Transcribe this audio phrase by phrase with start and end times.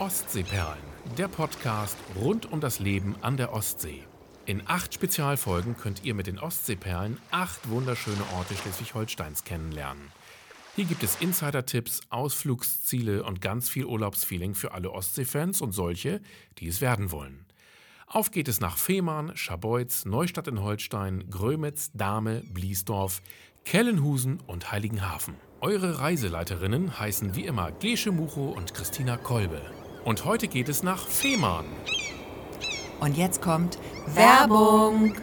[0.00, 0.78] Ostseeperlen,
[1.16, 4.04] der Podcast rund um das Leben an der Ostsee.
[4.46, 10.12] In acht Spezialfolgen könnt ihr mit den Ostseeperlen acht wunderschöne Orte Schleswig-Holsteins kennenlernen.
[10.76, 16.20] Hier gibt es Insider-Tipps, Ausflugsziele und ganz viel Urlaubsfeeling für alle Ostseefans und solche,
[16.58, 17.44] die es werden wollen.
[18.06, 23.20] Auf geht es nach Fehmarn, Scharbeutz, Neustadt in Holstein, Grömitz, Dahme, Bliesdorf,
[23.64, 25.34] Kellenhusen und Heiligenhafen.
[25.60, 29.60] Eure Reiseleiterinnen heißen wie immer Gesche Mucho und Christina Kolbe.
[30.08, 31.66] Und heute geht es nach Fehmarn.
[32.98, 35.14] Und jetzt kommt Werbung.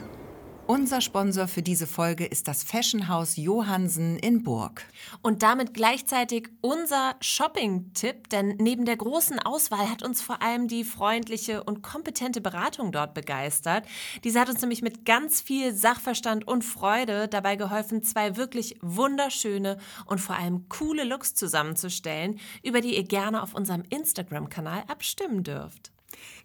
[0.68, 4.84] Unser Sponsor für diese Folge ist das Fashionhaus Johansen in Burg.
[5.22, 10.84] Und damit gleichzeitig unser Shopping-Tipp, denn neben der großen Auswahl hat uns vor allem die
[10.84, 13.86] freundliche und kompetente Beratung dort begeistert.
[14.24, 19.78] Diese hat uns nämlich mit ganz viel Sachverstand und Freude dabei geholfen, zwei wirklich wunderschöne
[20.08, 25.95] und vor allem coole Looks zusammenzustellen, über die ihr gerne auf unserem Instagram-Kanal abstimmen dürft.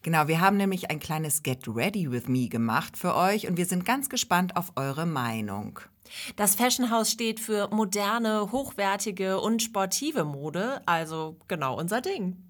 [0.02, 3.66] Genau, wir haben nämlich ein kleines Get Ready with Me gemacht für euch und wir
[3.66, 5.80] sind ganz gespannt auf eure Meinung.
[6.36, 12.49] Das Fashion House steht für moderne, hochwertige und sportive Mode, also genau unser Ding.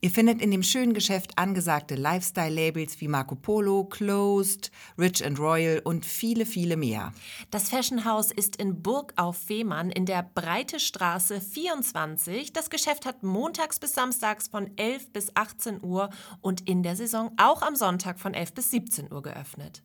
[0.00, 5.80] Ihr findet in dem schönen Geschäft angesagte Lifestyle-Labels wie Marco Polo, Closed, Rich and Royal
[5.84, 7.12] und viele, viele mehr.
[7.50, 12.52] Das Fashion House ist in Burg auf Fehmarn in der Breite Straße 24.
[12.52, 17.32] Das Geschäft hat montags bis samstags von 11 bis 18 Uhr und in der Saison
[17.36, 19.82] auch am Sonntag von 11 bis 17 Uhr geöffnet.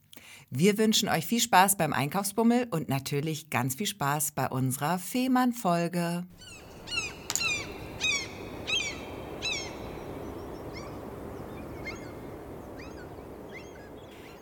[0.49, 6.25] Wir wünschen euch viel Spaß beim Einkaufsbummel und natürlich ganz viel Spaß bei unserer Fehmarn-Folge.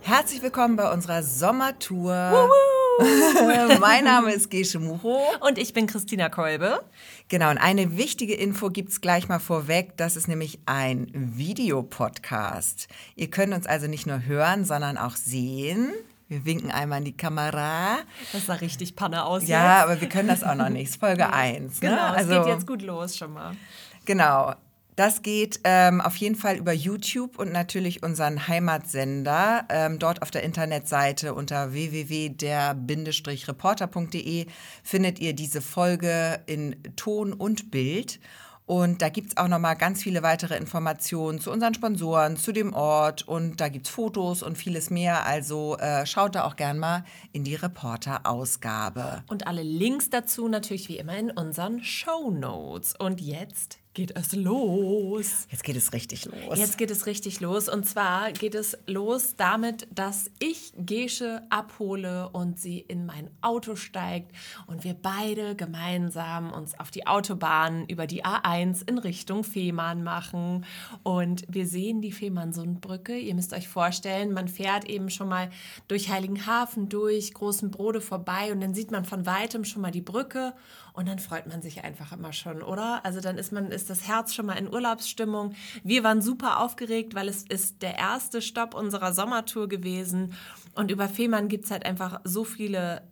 [0.07, 2.49] Herzlich willkommen bei unserer Sommertour.
[3.81, 5.19] mein Name ist Gesche Mucho.
[5.41, 6.79] Und ich bin Christina Kolbe.
[7.27, 9.97] Genau, und eine wichtige Info gibt es gleich mal vorweg.
[9.97, 12.87] Das ist nämlich ein Videopodcast.
[13.17, 15.91] Ihr könnt uns also nicht nur hören, sondern auch sehen.
[16.29, 17.97] Wir winken einmal in die Kamera.
[18.31, 19.45] Das sah richtig Panne aus.
[19.45, 19.83] Ja, jetzt.
[19.83, 20.95] aber wir können das auch noch nicht.
[20.95, 21.81] Folge 1.
[21.81, 22.01] Genau, ne?
[22.01, 23.57] also, es geht jetzt gut los schon mal.
[24.05, 24.53] Genau.
[24.97, 29.67] Das geht ähm, auf jeden Fall über YouTube und natürlich unseren Heimatsender.
[29.69, 34.47] Ähm, dort auf der Internetseite unter www.der-reporter.de
[34.81, 38.19] findet ihr diese Folge in Ton und Bild.
[38.65, 42.51] Und da gibt es auch noch mal ganz viele weitere Informationen zu unseren Sponsoren, zu
[42.51, 45.27] dem Ort und da gibt es Fotos und vieles mehr.
[45.27, 49.23] Also äh, schaut da auch gern mal in die Reporter-Ausgabe.
[49.27, 52.95] Und alle Links dazu natürlich wie immer in unseren Show Notes.
[52.97, 55.47] Und jetzt geht es los.
[55.49, 56.59] Jetzt geht es richtig los.
[56.59, 57.67] Jetzt geht es richtig los.
[57.67, 63.75] Und zwar geht es los damit, dass ich Gesche abhole und sie in mein Auto
[63.75, 64.33] steigt
[64.67, 70.63] und wir beide gemeinsam uns auf die Autobahn über die A1 in Richtung Fehmarn machen.
[71.01, 73.17] Und wir sehen die Fehmarnsundbrücke.
[73.17, 75.49] Ihr müsst euch vorstellen, man fährt eben schon mal
[75.87, 80.01] durch Heiligenhafen durch, Großen Brode vorbei und dann sieht man von weitem schon mal die
[80.01, 80.53] Brücke
[80.97, 83.05] und dann freut man sich einfach immer schon, oder?
[83.05, 85.53] Also dann ist man, ist das Herz schon mal in Urlaubsstimmung.
[85.83, 90.33] Wir waren super aufgeregt, weil es ist der erste Stopp unserer Sommertour gewesen.
[90.73, 93.03] Und über Fehmarn gibt es halt einfach so viele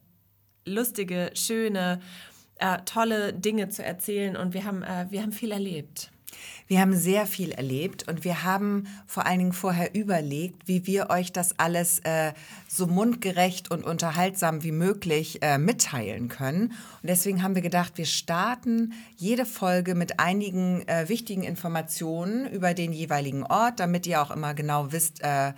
[0.65, 2.01] lustige, schöne,
[2.55, 4.35] äh, tolle Dinge zu erzählen.
[4.35, 6.09] Und wir haben, äh, wir haben viel erlebt.
[6.67, 11.09] Wir haben sehr viel erlebt und wir haben vor allen Dingen vorher überlegt, wie wir
[11.09, 12.33] euch das alles äh,
[12.67, 16.69] so mundgerecht und unterhaltsam wie möglich äh, mitteilen können.
[17.03, 22.73] Und deswegen haben wir gedacht, wir starten jede Folge mit einigen äh, wichtigen Informationen über
[22.73, 25.53] den jeweiligen Ort, damit ihr auch immer genau wisst, äh,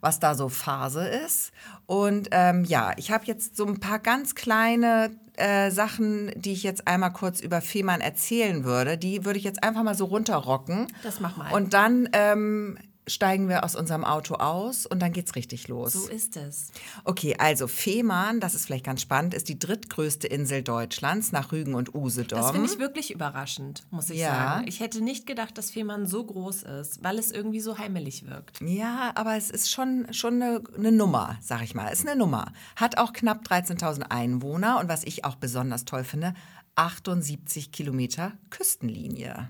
[0.00, 1.52] was da so Phase ist.
[1.86, 5.10] Und ähm, ja, ich habe jetzt so ein paar ganz kleine
[5.42, 8.96] äh, Sachen, die ich jetzt einmal kurz über Fehmarn erzählen würde.
[8.96, 10.86] Die würde ich jetzt einfach mal so runterrocken.
[11.02, 11.52] Das mach mal.
[11.52, 12.78] Und dann ähm,
[13.08, 15.92] steigen wir aus unserem Auto aus und dann geht's richtig los.
[15.94, 16.70] So ist es.
[17.04, 21.74] Okay, also Fehmarn, das ist vielleicht ganz spannend, ist die drittgrößte Insel Deutschlands nach Rügen
[21.74, 22.38] und Usedom.
[22.40, 24.28] Das finde ich wirklich überraschend, muss ich Ja.
[24.28, 24.68] sagen.
[24.68, 28.60] Ich hätte nicht gedacht, dass Fehmarn so groß ist, weil es irgendwie so heimelig wirkt.
[28.60, 31.88] Ja, aber es ist schon, schon eine, eine Nummer, sag ich mal.
[31.92, 32.52] Es ist eine Nummer.
[32.76, 36.34] Hat auch knapp 13.000 Einwohner und was ich auch besonders toll finde,
[36.76, 39.48] 78 Kilometer Küstenlinie.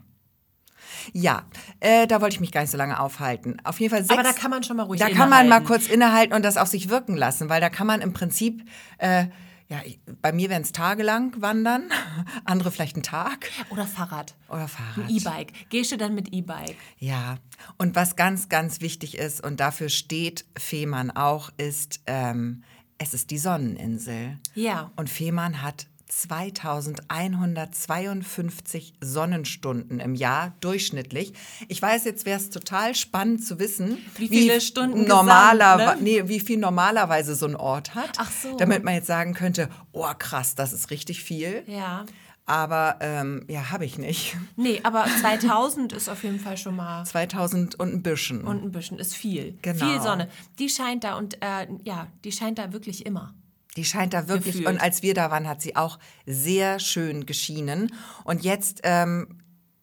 [1.12, 1.44] Ja,
[1.80, 3.56] äh, da wollte ich mich gar nicht so lange aufhalten.
[3.64, 5.62] Auf jeden Fall sechs, Aber da kann man schon mal ruhig Da kann man mal
[5.62, 8.64] kurz innehalten und das auf sich wirken lassen, weil da kann man im Prinzip,
[8.98, 9.26] äh,
[9.68, 9.80] ja,
[10.20, 11.84] bei mir wären es tagelang wandern,
[12.44, 14.34] andere vielleicht einen Tag Oder Fahrrad.
[14.48, 15.10] oder Fahrrad.
[15.10, 15.52] E-Bike.
[15.70, 16.76] Gehst du dann mit E-Bike?
[16.98, 17.36] Ja,
[17.78, 22.64] und was ganz, ganz wichtig ist, und dafür steht Fehmarn auch, ist, ähm,
[22.98, 24.38] es ist die Sonneninsel.
[24.54, 24.92] Ja.
[24.96, 25.86] Und Fehmarn hat
[26.20, 31.32] 2152 Sonnenstunden im Jahr durchschnittlich.
[31.68, 36.04] Ich weiß, jetzt wäre es total spannend zu wissen, Wie viele Stunden normaler, gesamt, ne?
[36.04, 38.10] nee, wie viel normalerweise so ein Ort hat.
[38.18, 38.56] Ach so.
[38.56, 41.62] Damit man jetzt sagen könnte, oh krass, das ist richtig viel.
[41.66, 42.04] Ja.
[42.44, 44.36] Aber ähm, ja, habe ich nicht.
[44.56, 48.42] Nee, aber 2000 ist auf jeden Fall schon mal 2000 und ein bisschen.
[48.42, 49.56] und ein bisschen ist viel.
[49.62, 49.86] Genau.
[49.86, 50.28] Viel Sonne.
[50.58, 53.32] Die scheint da und äh, ja, die scheint da wirklich immer.
[53.76, 54.68] Die scheint da wirklich, Gefühlt.
[54.68, 57.92] und als wir da waren, hat sie auch sehr schön geschienen.
[58.24, 59.38] Und jetzt ähm,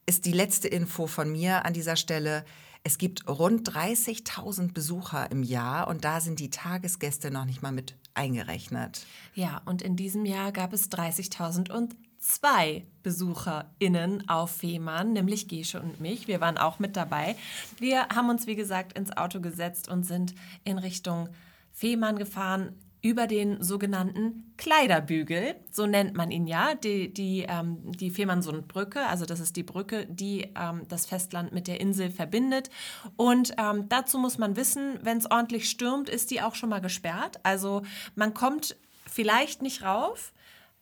[0.06, 2.46] ist die letzte Info von mir an dieser Stelle.
[2.84, 7.72] Es gibt rund 30.000 Besucher im Jahr und da sind die Tagesgäste noch nicht mal
[7.72, 9.06] mit eingerechnet.
[9.34, 16.28] Ja, und in diesem Jahr gab es 30.002 BesucherInnen auf Fehmarn, nämlich Gesche und mich.
[16.28, 17.36] Wir waren auch mit dabei.
[17.80, 20.34] Wir haben uns, wie gesagt, ins Auto gesetzt und sind
[20.64, 21.30] in Richtung
[21.72, 28.10] Fehmarn gefahren über den sogenannten Kleiderbügel, so nennt man ihn ja, die, die, ähm, die
[28.10, 32.70] Fehmarnsundbrücke, also das ist die Brücke, die ähm, das Festland mit der Insel verbindet.
[33.16, 36.82] Und ähm, dazu muss man wissen, wenn es ordentlich stürmt, ist die auch schon mal
[36.82, 37.40] gesperrt.
[37.44, 37.84] Also
[38.16, 38.76] man kommt
[39.10, 40.34] vielleicht nicht rauf,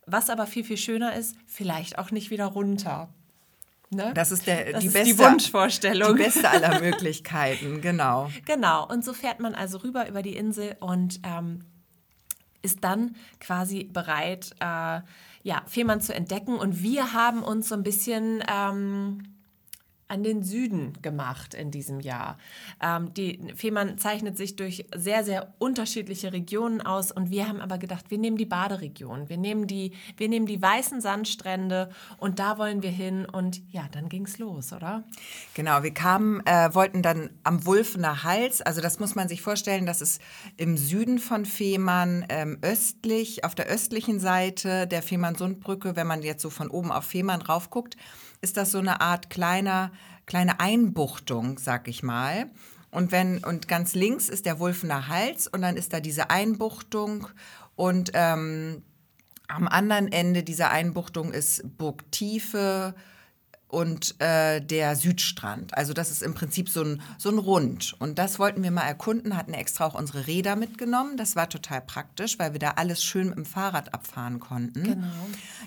[0.04, 3.10] was aber viel, viel schöner ist, vielleicht auch nicht wieder runter.
[3.90, 4.12] Ne?
[4.14, 6.16] Das ist, der, Das die, ist beste, die Wunschvorstellung.
[6.16, 8.28] Die beste aller Möglichkeiten, genau.
[8.44, 11.64] Genau, und so fährt man also rüber über die Insel und ähm,
[12.62, 15.00] ist dann quasi bereit, äh,
[15.42, 16.56] ja, Fehmarn zu entdecken.
[16.56, 19.37] Und wir haben uns so ein bisschen ähm,
[20.08, 22.38] an den Süden gemacht in diesem Jahr.
[22.82, 27.78] Ähm, die Fehmarn zeichnet sich durch sehr, sehr unterschiedliche Regionen aus und wir haben aber
[27.78, 32.58] gedacht, wir nehmen die Baderegion, wir nehmen die, wir nehmen die weißen Sandstrände und da
[32.58, 35.04] wollen wir hin und ja, dann ging's los, oder?
[35.54, 39.84] Genau, wir kamen, äh, wollten dann am Wulfener Hals, also das muss man sich vorstellen,
[39.84, 40.22] das ist
[40.56, 46.42] im Süden von Fehmarn, ähm, östlich, auf der östlichen Seite der Fehmarnsundbrücke, wenn man jetzt
[46.42, 47.96] so von oben auf Fehmarn raufguckt,
[48.40, 49.92] ist das so eine Art kleiner,
[50.26, 52.50] kleine Einbuchtung, sag ich mal.
[52.90, 57.28] Und wenn, und ganz links ist der Wulfener Hals und dann ist da diese Einbuchtung
[57.76, 58.82] und ähm,
[59.46, 62.94] am anderen Ende dieser Einbuchtung ist Burg Tiefe
[63.68, 65.76] und äh, der Südstrand.
[65.76, 67.94] Also das ist im Prinzip so ein, so ein Rund.
[67.98, 71.18] Und das wollten wir mal erkunden, hatten extra auch unsere Räder mitgenommen.
[71.18, 74.82] Das war total praktisch, weil wir da alles schön mit dem Fahrrad abfahren konnten.
[74.82, 75.06] Genau.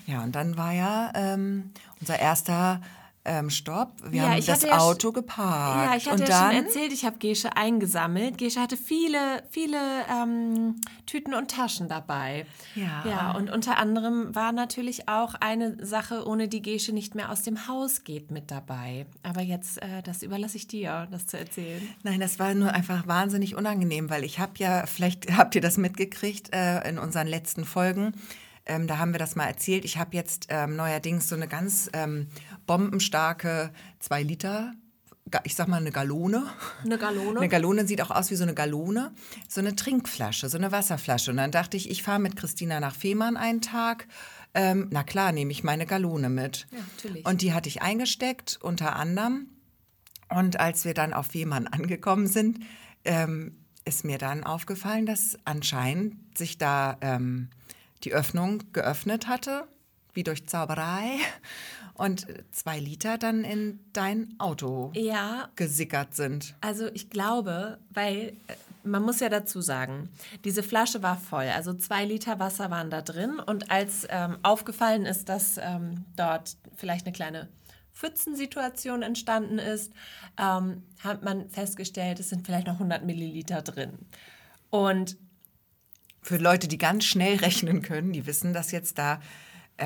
[0.06, 1.70] Ja, und dann war ja ähm,
[2.00, 2.80] unser erster
[3.24, 3.92] ähm, Stopp.
[4.10, 5.90] Wir Ja, haben das ja Auto geparkt.
[5.90, 8.36] Ja, ich hatte und ja dann, schon erzählt, ich habe Gesche eingesammelt.
[8.36, 9.78] Gesche hatte viele, viele
[10.10, 12.46] ähm, Tüten und Taschen dabei.
[12.74, 13.04] Ja.
[13.06, 17.42] Ja, und unter anderem war natürlich auch eine Sache, ohne die Gesche nicht mehr aus
[17.42, 19.06] dem Haus geht, mit dabei.
[19.22, 21.80] Aber jetzt, äh, das überlasse ich dir, das zu erzählen.
[22.02, 25.76] Nein, das war nur einfach wahnsinnig unangenehm, weil ich habe ja, vielleicht habt ihr das
[25.76, 28.14] mitgekriegt äh, in unseren letzten Folgen,
[28.64, 29.84] ähm, da haben wir das mal erzählt.
[29.84, 32.28] Ich habe jetzt ähm, neuerdings so eine ganz ähm,
[32.72, 34.72] bombenstarke 2 Liter,
[35.44, 36.46] ich sag mal eine Gallone.
[36.82, 37.38] Eine Gallone?
[37.38, 39.12] Eine Gallone sieht auch aus wie so eine Gallone,
[39.46, 41.32] so eine Trinkflasche, so eine Wasserflasche.
[41.32, 44.08] Und dann dachte ich, ich fahre mit Christina nach Fehmarn einen Tag.
[44.54, 46.66] Ähm, na klar, nehme ich meine Gallone mit.
[46.70, 47.26] Ja, natürlich.
[47.26, 49.48] Und die hatte ich eingesteckt, unter anderem.
[50.30, 52.60] Und als wir dann auf Fehmarn angekommen sind,
[53.04, 57.50] ähm, ist mir dann aufgefallen, dass anscheinend sich da ähm,
[58.04, 59.68] die Öffnung geöffnet hatte,
[60.14, 61.18] wie durch Zauberei,
[61.94, 66.54] und zwei Liter dann in dein Auto ja, gesickert sind.
[66.60, 70.08] Also ich glaube, weil äh, man muss ja dazu sagen,
[70.44, 75.06] diese Flasche war voll, also zwei Liter Wasser waren da drin und als ähm, aufgefallen
[75.06, 77.48] ist, dass ähm, dort vielleicht eine kleine
[77.92, 79.92] Pfützensituation entstanden ist,
[80.38, 83.98] ähm, hat man festgestellt, es sind vielleicht noch 100 Milliliter drin.
[84.70, 85.16] Und
[86.22, 89.20] Für Leute, die ganz schnell rechnen können, die wissen, dass jetzt da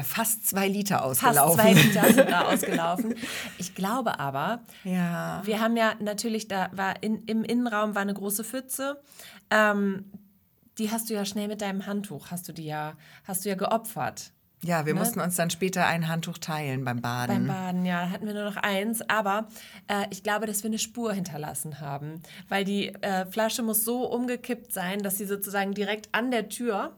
[0.03, 3.15] fast zwei Liter fast ausgelaufen zwei Liter sind da ausgelaufen.
[3.59, 5.41] Ich glaube aber, Ja.
[5.45, 9.01] Wir haben ja natürlich, da war in, im Innenraum war eine große Pfütze.
[9.51, 10.11] Ähm,
[10.79, 13.55] die hast du ja schnell mit deinem Handtuch, hast du die ja, hast du ja
[13.55, 14.33] geopfert.
[14.63, 15.01] Ja, wir Ne?
[15.01, 17.47] mussten uns dann später ein Handtuch teilen beim Baden.
[17.47, 19.01] Beim Baden, ja, da hatten wir nur noch eins.
[19.09, 19.49] Aber
[19.87, 22.23] äh, ich glaube, dass wir eine Spur hinterlassen haben.
[22.49, 26.97] Weil die äh, Flasche muss so umgekippt sein, dass sie sozusagen direkt an der Tür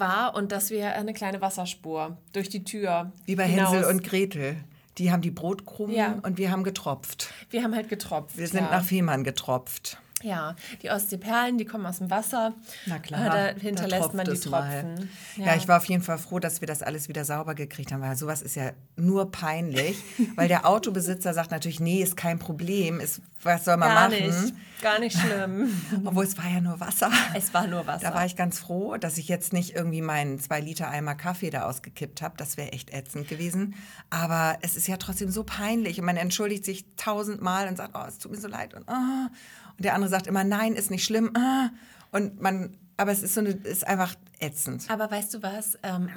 [0.00, 3.12] war und dass wir eine kleine Wasserspur durch die Tür.
[3.26, 4.56] Wie bei hinaus- Hänsel und Gretel.
[4.98, 6.18] Die haben die Brotkrumen Ja.
[6.22, 7.32] und wir haben getropft.
[7.50, 8.36] Wir haben halt getropft.
[8.38, 8.70] Wir sind ja.
[8.70, 9.98] nach Fehmarn getropft.
[10.24, 12.54] Ja, die Ostseeperlen, die kommen aus dem Wasser.
[12.86, 13.26] Na klar.
[13.26, 14.40] Äh, da hinterlässt da man die.
[14.40, 15.10] Tropfen.
[15.36, 15.54] Ja.
[15.54, 18.16] ich war auf jeden Fall froh, dass wir das alles wieder sauber gekriegt haben, weil
[18.16, 19.98] sowas ist ja nur peinlich,
[20.36, 24.24] weil der Autobesitzer sagt natürlich, nee, ist kein Problem, ist, was soll man Gar machen?
[24.24, 25.68] nicht, gar nicht schlimm.
[26.06, 27.10] Obwohl es war ja nur Wasser.
[27.34, 28.08] es war nur Wasser.
[28.08, 31.50] Da war ich ganz froh, dass ich jetzt nicht irgendwie meinen zwei Liter Eimer Kaffee
[31.50, 32.34] da ausgekippt habe.
[32.38, 33.74] Das wäre echt ätzend gewesen.
[34.08, 38.04] Aber es ist ja trotzdem so peinlich und man entschuldigt sich tausendmal und sagt, oh,
[38.08, 39.28] es tut mir so leid und oh.
[39.76, 41.30] Und der andere sagt immer, nein, ist nicht schlimm.
[41.36, 41.70] Ah.
[42.10, 44.84] Und man, aber es ist so eine, ist einfach ätzend.
[44.88, 45.78] Aber weißt du was?
[45.82, 46.08] Ähm,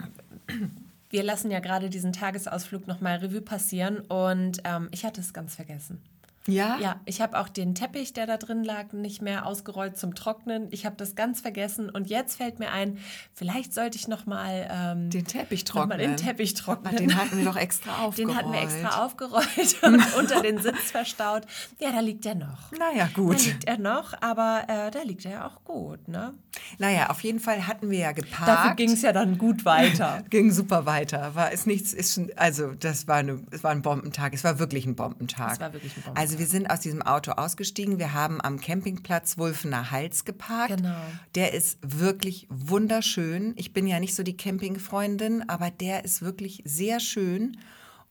[1.10, 5.56] wir lassen ja gerade diesen Tagesausflug nochmal Revue passieren und ähm, ich hatte es ganz
[5.56, 6.02] vergessen.
[6.48, 6.77] Ja?
[6.80, 10.68] Ja, ich habe auch den Teppich, der da drin lag, nicht mehr ausgerollt zum Trocknen.
[10.72, 12.98] Ich habe das ganz vergessen und jetzt fällt mir ein,
[13.34, 15.89] vielleicht sollte ich noch mal ähm, den Teppich noch trocknen.
[15.89, 16.94] mal den Teppich trocknen.
[16.94, 18.18] Ach, den hatten wir doch extra aufgerollt.
[18.18, 21.44] Den hatten wir extra aufgerollt und unter den Sitz verstaut.
[21.80, 22.72] Ja, da liegt er noch.
[22.72, 23.36] Naja, gut.
[23.36, 26.34] Da liegt er noch, aber äh, da liegt er ja auch gut, ne?
[26.80, 28.48] Naja, auf jeden Fall hatten wir ja geparkt.
[28.48, 30.24] Dafür ging es ja dann gut weiter.
[30.30, 31.36] ging super weiter.
[31.36, 34.34] War ist nichts, ist schon, also das war eine, es war ein Bombentag.
[34.34, 35.54] Es war wirklich ein Bombentag.
[35.54, 36.22] Es war wirklich ein Bombentag.
[36.22, 38.00] Also wir sind aus diesem Auto ausgestiegen.
[38.00, 40.77] Wir haben am Campingplatz Wulfener Hals geparkt.
[40.77, 40.96] Genau.
[41.36, 43.53] Der ist wirklich wunderschön.
[43.58, 47.58] Ich bin ja nicht so die Campingfreundin, aber der ist wirklich sehr schön.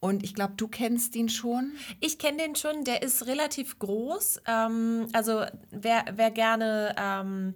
[0.00, 1.72] Und ich glaube, du kennst ihn schon.
[2.00, 4.42] Ich kenne den schon, der ist relativ groß.
[4.46, 7.54] Ähm, also wer, wer gerne, ähm,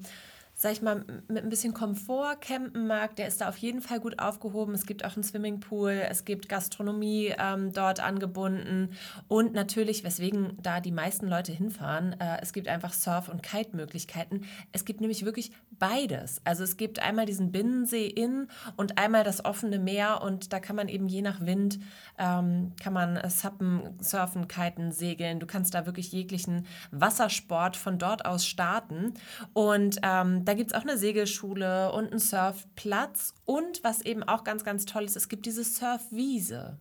[0.60, 3.98] sag ich mal, mit ein bisschen Komfort campen mag, der ist da auf jeden Fall
[3.98, 4.74] gut aufgehoben.
[4.74, 8.90] Es gibt auch einen Swimmingpool, es gibt Gastronomie ähm, dort angebunden
[9.26, 14.42] und natürlich, weswegen da die meisten Leute hinfahren, äh, es gibt einfach Surf- und Kite-Möglichkeiten.
[14.72, 16.40] Es gibt nämlich wirklich beides.
[16.44, 18.46] Also es gibt einmal diesen Binnensee in
[18.76, 21.80] und einmal das offene Meer und da kann man eben je nach Wind,
[22.18, 25.40] ähm, kann man äh, suppen, surfen, kiten, segeln.
[25.40, 29.14] Du kannst da wirklich jeglichen Wassersport von dort aus starten.
[29.54, 33.34] Und ähm, da gibt es auch eine Segelschule und einen Surfplatz.
[33.44, 36.78] Und was eben auch ganz, ganz toll ist, es gibt diese Surfwiese.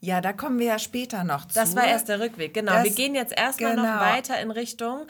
[0.00, 1.54] Ja, da kommen wir ja später noch zu.
[1.54, 2.72] Das war erst der Rückweg, genau.
[2.72, 4.00] Das- wir gehen jetzt erstmal noch genau.
[4.00, 5.06] weiter in Richtung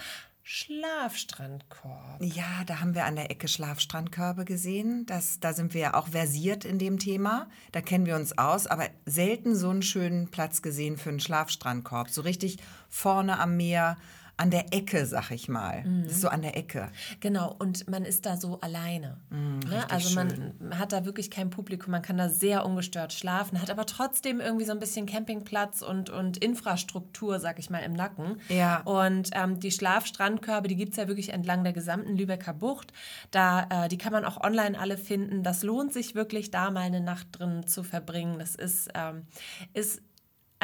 [0.46, 2.20] Schlafstrandkorb.
[2.20, 5.06] Ja, da haben wir an der Ecke Schlafstrandkörbe gesehen.
[5.06, 7.48] Das, da sind wir ja auch versiert in dem Thema.
[7.72, 12.10] Da kennen wir uns aus, aber selten so einen schönen Platz gesehen für einen Schlafstrandkorb.
[12.10, 12.58] So richtig
[12.90, 13.96] vorne am Meer,
[14.36, 15.84] an der Ecke, sag ich mal.
[15.84, 16.04] Mhm.
[16.04, 16.90] Das ist so an der Ecke.
[17.20, 19.18] Genau, und man ist da so alleine.
[19.30, 19.36] ne?
[19.36, 23.60] Mm, richtig Also man hat da wirklich kein Publikum, man kann da sehr ungestört schlafen,
[23.60, 27.92] hat aber trotzdem irgendwie so ein bisschen Campingplatz und, und Infrastruktur, sag ich mal, im
[27.92, 28.40] Nacken.
[28.48, 28.80] Ja.
[28.80, 32.92] Und ähm, die Schlafstrandkörbe, die gibt es ja wirklich entlang der gesamten Lübecker Bucht.
[33.30, 35.42] Da, äh, die kann man auch online alle finden.
[35.42, 38.38] Das lohnt sich wirklich, da mal eine Nacht drin zu verbringen.
[38.38, 39.26] Das ist, ähm,
[39.74, 40.02] ist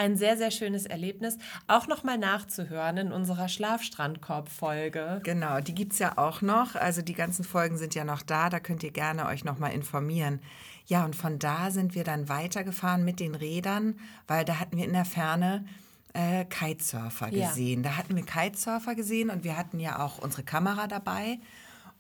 [0.01, 1.37] ein sehr, sehr schönes Erlebnis.
[1.67, 5.21] Auch nochmal nachzuhören in unserer Schlafstrandkorb-Folge.
[5.25, 6.75] Genau, die gibt es ja auch noch.
[6.75, 8.49] Also die ganzen Folgen sind ja noch da.
[8.49, 10.41] Da könnt ihr gerne euch nochmal informieren.
[10.87, 14.85] Ja, und von da sind wir dann weitergefahren mit den Rädern, weil da hatten wir
[14.87, 15.67] in der Ferne
[16.15, 17.49] äh, Kitesurfer Ja.
[17.49, 17.83] gesehen.
[17.83, 21.39] Da hatten wir Kitesurfer gesehen und wir hatten ja auch unsere Kamera dabei,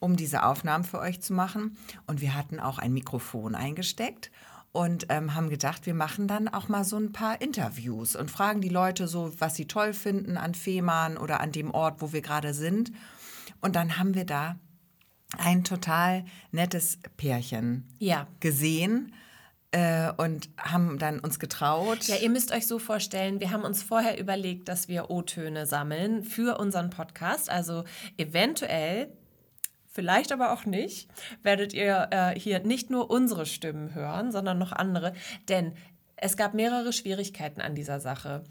[0.00, 1.76] um diese Aufnahmen für euch zu machen.
[2.06, 4.30] Und wir hatten auch ein Mikrofon eingesteckt
[4.72, 8.60] und ähm, haben gedacht, wir machen dann auch mal so ein paar Interviews und fragen
[8.60, 12.22] die Leute so, was sie toll finden an Fehmarn oder an dem Ort, wo wir
[12.22, 12.92] gerade sind.
[13.60, 14.56] Und dann haben wir da
[15.38, 18.26] ein total nettes Pärchen Ja.
[18.40, 19.12] gesehen
[19.72, 22.04] äh, und haben dann uns getraut.
[22.08, 26.24] Ja, ihr müsst euch so vorstellen, wir haben uns vorher überlegt, dass wir O-Töne sammeln
[26.24, 27.50] für unseren Podcast.
[27.50, 27.84] Also
[28.18, 29.12] eventuell,
[30.00, 31.10] vielleicht aber auch nicht,
[31.42, 35.12] werdet ihr äh, hier nicht nur unsere Stimmen hören, sondern noch andere.
[35.50, 35.74] Denn
[36.16, 38.44] es gab mehrere Schwierigkeiten an dieser Sache.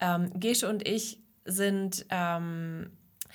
[0.00, 2.90] Ähm, Gesche und ich sind, ähm,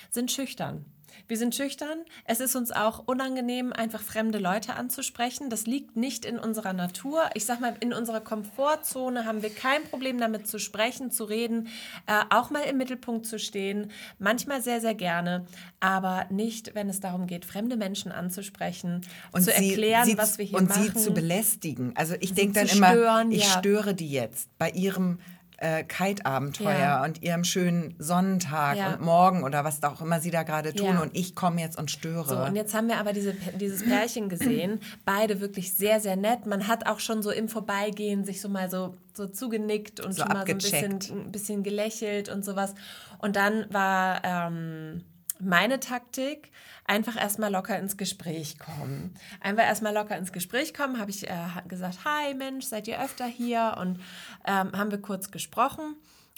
[0.10, 0.84] sind schüchtern.
[1.28, 2.00] Wir sind schüchtern.
[2.26, 5.50] Es ist uns auch unangenehm, einfach fremde Leute anzusprechen.
[5.50, 7.30] Das liegt nicht in unserer Natur.
[7.34, 11.68] Ich sag mal, in unserer Komfortzone haben wir kein Problem damit zu sprechen, zu reden,
[12.08, 13.92] äh, auch mal im Mittelpunkt zu stehen.
[14.20, 15.46] Manchmal sehr, sehr gerne,
[15.80, 19.02] aber nicht, wenn es darum geht, fremde Menschen anzusprechen,
[19.40, 20.92] zu erklären, sie, was wir hier und machen.
[20.94, 21.94] sie zu belästigen.
[21.96, 23.60] Also ich denke dann immer, stören, ich ja.
[23.60, 25.20] störe die jetzt bei ihrem
[25.62, 27.04] äh, Kite-Abenteuer Ja.
[27.04, 28.94] und ihrem schönen Sonnentag Ja.
[28.94, 31.02] und Morgen oder was auch immer sie da gerade tun Ja.
[31.02, 32.28] und ich komme jetzt und störe.
[32.28, 34.80] So, und jetzt haben wir aber diese, dieses Pärchen gesehen.
[35.06, 36.48] Beide wirklich sehr, sehr nett.
[36.48, 40.24] Man hat auch schon so im Vorbeigehen sich so mal so, so zugenickt und So
[40.24, 42.74] schon mal so ein bisschen, ein bisschen gelächelt und sowas.
[43.20, 45.04] Und dann war ähm,
[45.44, 46.52] meine Taktik,
[46.86, 49.14] einfach erstmal locker ins Gespräch kommen.
[49.40, 51.36] Einfach erstmal locker ins Gespräch kommen, habe ich äh,
[51.68, 53.76] gesagt, hi Mensch, seid ihr öfter hier?
[53.80, 54.00] Und
[54.46, 55.96] ähm, haben wir kurz gesprochen.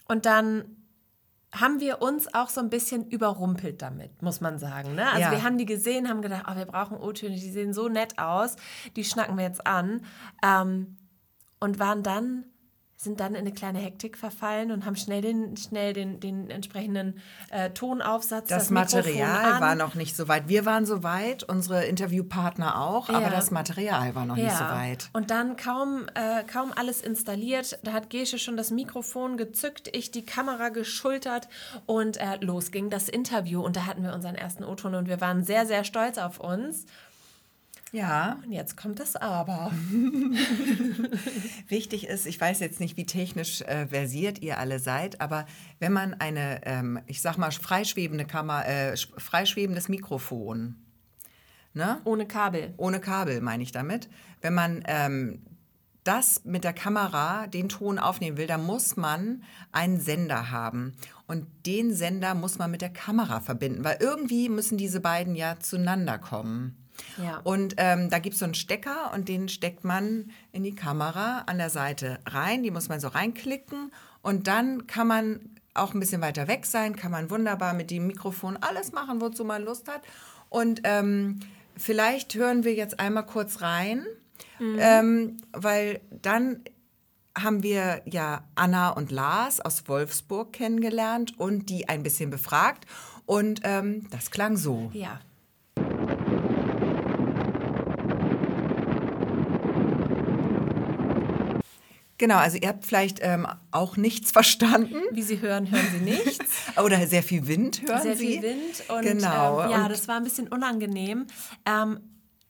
[0.08, 0.64] Und dann
[1.52, 4.96] haben wir uns auch so ein bisschen überrumpelt damit, muss man sagen.
[4.96, 5.06] Ne?
[5.08, 5.32] Also Ja.
[5.32, 8.56] wir haben die gesehen, haben gedacht, oh, wir brauchen O-Töne, die sehen so nett aus,
[8.96, 10.04] die schnacken wir jetzt an.
[10.44, 10.98] Ähm,
[11.60, 12.44] und waren dann,
[13.04, 17.20] sind dann in eine kleine Hektik verfallen und haben schnell den, schnell den, den entsprechenden
[17.52, 20.48] äh, Tonaufsatz, Das, das, Material war noch nicht so weit.
[20.48, 23.30] Wir waren so weit, unsere Interviewpartner auch, aber Ja.
[23.30, 25.10] das Material war noch nicht so weit.
[25.14, 30.12] Und dann kaum, äh, kaum alles installiert, da hat Gesche schon das Mikrofon gezückt, ich
[30.12, 31.48] die Kamera geschultert
[31.86, 33.62] und äh, los ging das Interview.
[33.62, 36.86] Und da hatten wir unseren ersten O-Ton und wir waren sehr, sehr stolz auf uns.
[37.94, 39.72] Ja, Und jetzt kommt das Aber.
[41.68, 45.46] wichtig ist, ich weiß jetzt nicht, wie technisch äh, versiert ihr alle seid, aber
[45.80, 50.76] wenn man eine, ähm, ich sag mal, freischwebende Kamera, äh, sch- freischwebendes Mikrofon,
[51.76, 52.02] ne?
[52.04, 52.74] Ohne Kabel.
[52.78, 54.10] ohne Kabel meine ich damit,
[54.42, 55.44] wenn man ähm,
[56.04, 60.94] das mit der Kamera, den Ton aufnehmen will, dann muss man einen Sender haben.
[61.28, 65.60] Und den Sender muss man mit der Kamera verbinden, weil irgendwie müssen diese beiden ja
[65.60, 66.76] zueinander kommen.
[67.22, 67.40] Ja.
[67.44, 71.44] Und ähm, da gibt es so einen Stecker und den steckt man in die Kamera
[71.46, 72.64] an der Seite rein.
[72.64, 75.40] Die muss man so reinklicken und dann kann man
[75.74, 79.44] auch ein bisschen weiter weg sein, kann man wunderbar mit dem Mikrofon alles machen, wozu
[79.44, 80.02] man Lust hat.
[80.50, 81.40] Und ähm,
[81.76, 84.06] vielleicht hören wir jetzt einmal kurz rein,
[84.60, 86.64] ähm, weil dann
[87.36, 92.86] haben wir ja Anna und Lars aus Wolfsburg kennengelernt und die ein bisschen befragt.
[93.26, 94.92] Und ähm, das klang so.
[94.94, 95.20] Ja.
[102.24, 106.46] Genau, also ihr habt vielleicht ähm, auch nichts verstanden Wie Sie hören, hören Sie nichts.
[106.82, 108.40] oder sehr viel Wind hören Sehr Sie.
[108.40, 109.62] viel Wind und genau.
[109.62, 111.28] ähm, ja, und das war ein bisschen unangenehm.
[111.66, 112.00] Ähm,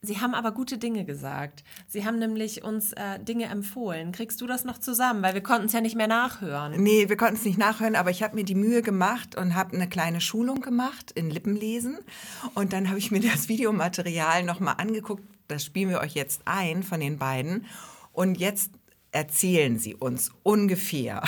[0.03, 1.63] Sie haben aber gute Dinge gesagt.
[1.87, 4.11] Sie haben nämlich uns äh, Dinge empfohlen.
[4.11, 5.23] Kriegst du das noch zusammen?
[5.23, 6.79] Weil wir konnten es ja nicht mehr nachhören.
[6.79, 9.75] Nee, wir konnten es nicht nachhören, aber ich habe mir die Mühe gemacht und habe
[9.75, 11.97] eine kleine Schulung gemacht in Lippenlesen.
[12.53, 15.23] Und dann habe ich mir das Videomaterial nochmal angeguckt.
[15.47, 17.65] Das spielen wir euch jetzt ein von den beiden.
[18.11, 18.69] Und jetzt
[19.13, 21.23] erzählen sie uns ungefähr.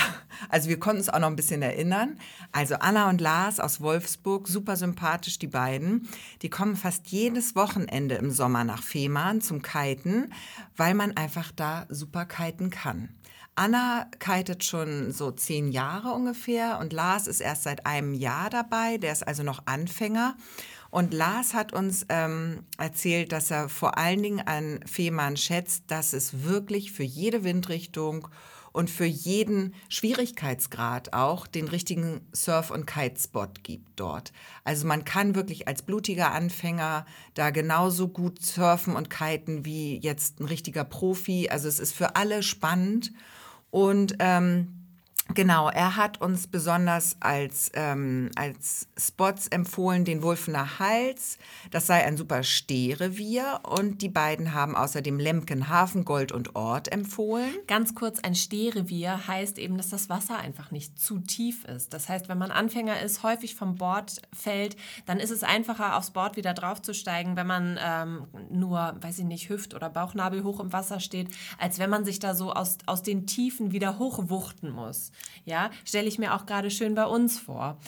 [0.50, 2.18] Also wir konnten uns auch noch ein bisschen erinnern.
[2.52, 6.08] Also Anna und Lars aus Wolfsburg, super sympathisch die beiden.
[6.42, 10.32] Die kommen fast jedes Wochenende im Sommer nach Fehmarn zum Kiten,
[10.76, 13.08] weil man einfach da super kiten kann.
[13.54, 18.98] Anna kitet schon so zehn Jahre ungefähr und Lars ist erst seit einem Jahr dabei.
[18.98, 20.36] Der ist also noch Anfänger.
[20.90, 26.12] Und Lars hat uns ähm, erzählt, dass er vor allen Dingen an Fehmarn schätzt, dass
[26.12, 28.28] es wirklich für jede Windrichtung
[28.76, 34.34] und für jeden Schwierigkeitsgrad auch den richtigen Surf- und Kitespot gibt dort.
[34.64, 40.40] Also man kann wirklich als blutiger Anfänger da genauso gut surfen und kiten wie jetzt
[40.40, 41.48] ein richtiger Profi.
[41.48, 43.14] Also es ist für alle spannend
[43.70, 44.75] und ähm,
[45.34, 51.38] Genau, er hat uns besonders als, ähm, als Spots empfohlen den Wulfener Hals.
[51.70, 53.60] Das sei ein super Stehrevier.
[53.64, 57.52] Und die beiden haben außerdem Lemkenhafen, Gold und Ort empfohlen.
[57.66, 61.92] Ganz kurz, ein Stehrevier heißt eben, dass das Wasser einfach nicht zu tief ist.
[61.92, 66.12] Das heißt, wenn man Anfänger ist, häufig vom Board fällt, dann ist es einfacher, aufs
[66.12, 70.72] Board wieder draufzusteigen, wenn man ähm, nur, weiß ich nicht, Hüft- oder Bauchnabel hoch im
[70.72, 75.10] Wasser steht, als wenn man sich da so aus, aus den Tiefen wieder hochwuchten muss.
[75.44, 77.78] Ja, stelle ich mir auch gerade schön bei uns vor,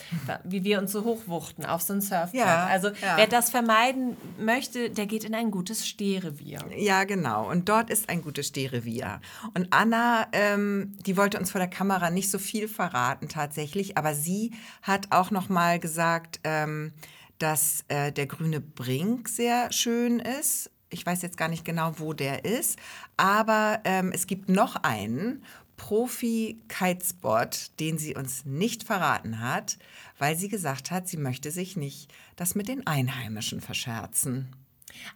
[0.44, 2.34] wie wir uns so hochwuchten auf so ein Surfboard.
[2.34, 3.16] Ja, also ja.
[3.16, 6.60] wer das vermeiden möchte, der geht in ein gutes Stehrevier.
[6.76, 7.50] Ja, genau.
[7.50, 9.20] Und dort ist ein gutes Stehrevier.
[9.54, 14.14] Und Anna, ähm, die wollte uns vor der Kamera nicht so viel verraten tatsächlich, aber
[14.14, 16.92] sie hat auch noch mal gesagt, ähm,
[17.38, 20.70] dass äh, der grüne Brink sehr schön ist.
[20.90, 22.78] Ich weiß jetzt gar nicht genau, wo der ist,
[23.16, 25.44] aber ähm, es gibt noch einen
[25.78, 29.78] Profi-Kitespot, den sie uns nicht verraten hat,
[30.18, 34.50] weil sie gesagt hat, sie möchte sich nicht das mit den Einheimischen verscherzen.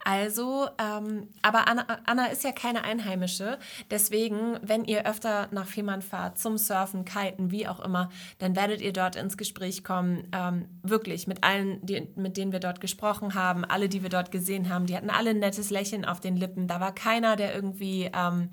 [0.05, 3.59] Also, ähm, aber Anna, Anna ist ja keine Einheimische.
[3.91, 8.81] Deswegen, wenn ihr öfter nach Fehmarn fahrt, zum Surfen, Kiten, wie auch immer, dann werdet
[8.81, 10.29] ihr dort ins Gespräch kommen.
[10.33, 14.31] Ähm, wirklich, mit allen, die, mit denen wir dort gesprochen haben, alle, die wir dort
[14.31, 16.69] gesehen haben, die hatten alle ein nettes Lächeln auf den Lippen.
[16.69, 18.11] Da war keiner, der irgendwie.
[18.15, 18.51] Ähm,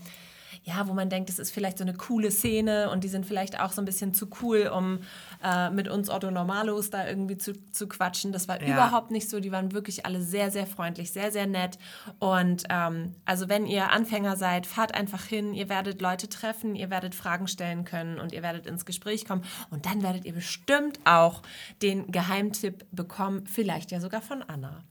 [0.64, 3.60] ja, wo man denkt, das ist vielleicht so eine coole Szene und die sind vielleicht
[3.60, 5.00] auch so ein bisschen zu cool, um
[5.44, 8.32] äh, mit uns Otto Normalos da irgendwie zu, zu quatschen.
[8.32, 8.74] Das war Ja.
[8.74, 9.40] überhaupt nicht so.
[9.40, 11.80] Die waren wirklich alle sehr, sehr freundlich, sehr, sehr nett.
[12.20, 15.54] Und ähm, also wenn ihr Anfänger seid, fahrt einfach hin.
[15.54, 19.44] Ihr werdet Leute treffen, ihr werdet Fragen stellen können und ihr werdet ins Gespräch kommen.
[19.72, 21.42] Und dann werdet ihr bestimmt auch
[21.82, 24.84] den Geheimtipp bekommen, vielleicht ja sogar von Anna.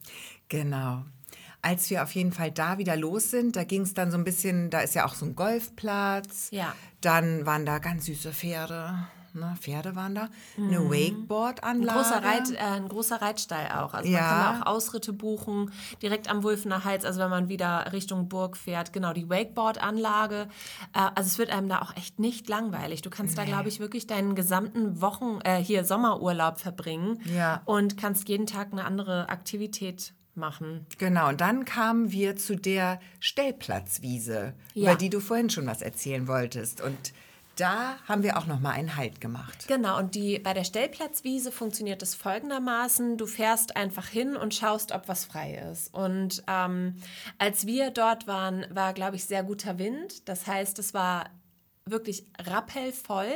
[0.48, 1.04] Genau.
[1.60, 4.24] Als wir auf jeden Fall da wieder los sind, da ging es dann so ein
[4.24, 6.48] bisschen, da ist ja auch so ein Golfplatz.
[6.52, 6.72] Ja.
[7.00, 8.94] Dann waren da ganz süße Pferde.
[9.34, 11.98] na, Pferde waren da, eine Wakeboard-Anlage.
[11.98, 13.94] Ein großer, Reit, äh, ein großer Reitstall auch.
[13.94, 14.20] Also Ja.
[14.20, 15.70] man kann auch Ausritte buchen,
[16.02, 18.92] direkt am Wulfener Hals, also wenn man wieder Richtung Burg fährt.
[18.92, 20.48] Genau, die Wakeboard-Anlage.
[20.92, 23.02] Äh, also es wird einem da auch echt nicht langweilig.
[23.02, 27.62] Du kannst da, glaube ich, wirklich deinen gesamten Wochen, äh, hier Sommerurlaub verbringen Ja.
[27.64, 30.86] und kannst jeden Tag eine andere Aktivität machen.
[30.98, 34.90] Genau, und dann kamen wir zu der Stellplatzwiese, Ja.
[34.92, 36.80] über die du vorhin schon was erzählen wolltest.
[36.80, 37.12] Und
[37.56, 39.66] da haben wir auch noch mal einen Halt gemacht.
[39.66, 43.16] Genau, und die, bei der Stellplatzwiese funktioniert es folgendermaßen.
[43.16, 45.92] Du fährst einfach hin und schaust, ob was frei ist.
[45.92, 46.94] Und ähm,
[47.38, 50.28] als wir dort waren, war, glaube ich, sehr guter Wind.
[50.28, 51.30] Das heißt, es war
[51.90, 53.30] wirklich rappellvoll.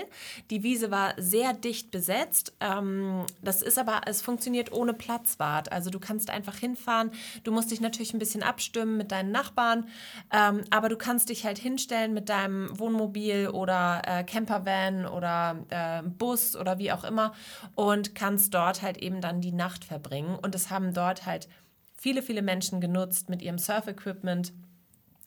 [0.51, 2.55] Die Wiese war sehr dicht besetzt.
[2.61, 5.73] Ähm, das ist aber, es funktioniert ohne Platzwart.
[5.73, 7.11] Also du kannst einfach hinfahren.
[7.45, 9.89] Du musst dich natürlich ein bisschen abstimmen mit deinen Nachbarn,
[10.33, 16.03] ähm, aber du kannst dich halt hinstellen mit deinem Wohnmobil oder äh, Campervan oder äh,
[16.03, 17.33] Bus oder wie auch immer
[17.75, 20.39] und kannst dort halt eben dann die Nacht verbringen.
[20.41, 21.49] Und es haben dort halt
[21.97, 24.53] viele, viele Menschen genutzt mit ihrem Surf-Equipment.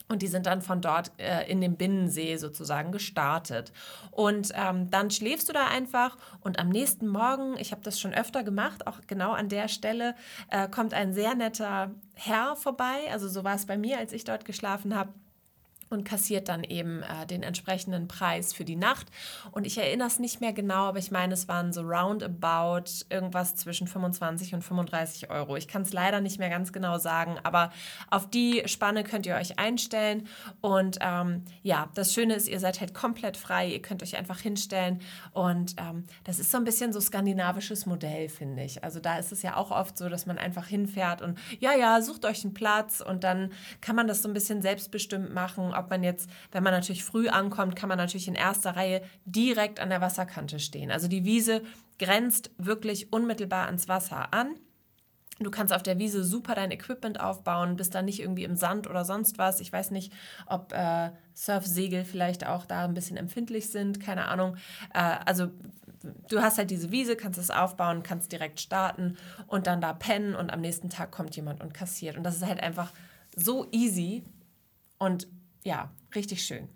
[0.07, 3.71] Und die sind dann von dort äh, in den Binnensee sozusagen gestartet.
[4.11, 8.13] Und ähm, dann schläfst du da einfach und am nächsten Morgen, ich habe das schon
[8.13, 10.15] öfter gemacht, auch genau an der Stelle,
[10.51, 13.09] äh, kommt ein sehr netter Herr vorbei.
[13.11, 15.09] Also so war es bei mir, als ich dort geschlafen habe
[15.95, 19.07] und kassiert dann eben äh, den entsprechenden Preis für die Nacht.
[19.51, 23.55] Und ich erinnere es nicht mehr genau, aber ich meine, es waren so roundabout irgendwas
[23.55, 25.55] zwischen 25 und 35 Euro.
[25.55, 27.71] Ich kann es leider nicht mehr ganz genau sagen, aber
[28.11, 30.27] auf die Spanne könnt ihr euch einstellen.
[30.61, 33.67] Und ähm, ja, das Schöne ist, ihr seid halt komplett frei.
[33.67, 34.99] Ihr könnt euch einfach hinstellen.
[35.31, 38.83] Und ähm, das ist so ein bisschen so skandinavisches Modell, finde ich.
[38.83, 42.01] Also da ist es ja auch oft so, dass man einfach hinfährt und ja, ja,
[42.01, 45.84] sucht euch einen Platz und dann kann man das so ein bisschen selbstbestimmt machen, ob
[45.89, 49.89] man jetzt, wenn man natürlich früh ankommt, kann man natürlich in erster Reihe direkt an
[49.89, 50.91] der Wasserkante stehen.
[50.91, 51.61] Also die Wiese
[51.99, 54.55] grenzt wirklich unmittelbar ans Wasser an.
[55.39, 58.89] Du kannst auf der Wiese super dein Equipment aufbauen, bist dann nicht irgendwie im Sand
[58.89, 59.59] oder sonst was.
[59.59, 60.13] Ich weiß nicht,
[60.45, 64.55] ob äh, Surfsegel vielleicht auch da ein bisschen empfindlich sind, keine Ahnung.
[64.93, 65.49] Äh, also
[66.29, 69.17] du hast halt diese Wiese, kannst es aufbauen, kannst direkt starten
[69.47, 72.15] und dann da pennen und am nächsten Tag kommt jemand und kassiert.
[72.15, 72.93] Und das ist halt einfach
[73.35, 74.23] so easy
[74.97, 75.27] und
[75.65, 76.69] ja, richtig schön.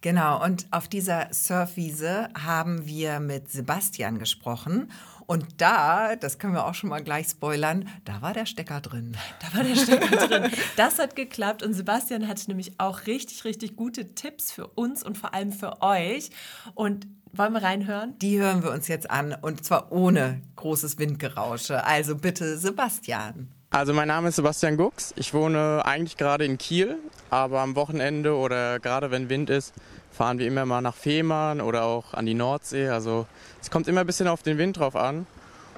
[0.00, 4.92] Genau, und auf dieser Surfwiese haben wir mit Sebastian gesprochen.
[5.26, 9.16] Und da, das können wir auch schon mal gleich spoilern, da war der Stecker drin.
[9.40, 10.50] Da war der Stecker drin.
[10.76, 15.18] Das hat geklappt und Sebastian hat nämlich auch richtig, richtig gute Tipps für uns und
[15.18, 16.30] vor allem für euch.
[16.74, 18.18] Und wollen wir reinhören?
[18.20, 21.84] Die hören wir uns jetzt an und zwar ohne großes Windgerausche.
[21.84, 23.52] Also bitte, Sebastian.
[23.70, 25.12] Also mein Name ist Sebastian Gux.
[25.16, 26.96] Ich wohne eigentlich gerade in Kiel,
[27.28, 29.74] aber am Wochenende oder gerade wenn Wind ist,
[30.10, 32.88] fahren wir immer mal nach Fehmarn oder auch an die Nordsee.
[32.88, 33.26] Also
[33.60, 35.26] es kommt immer ein bisschen auf den Wind drauf an.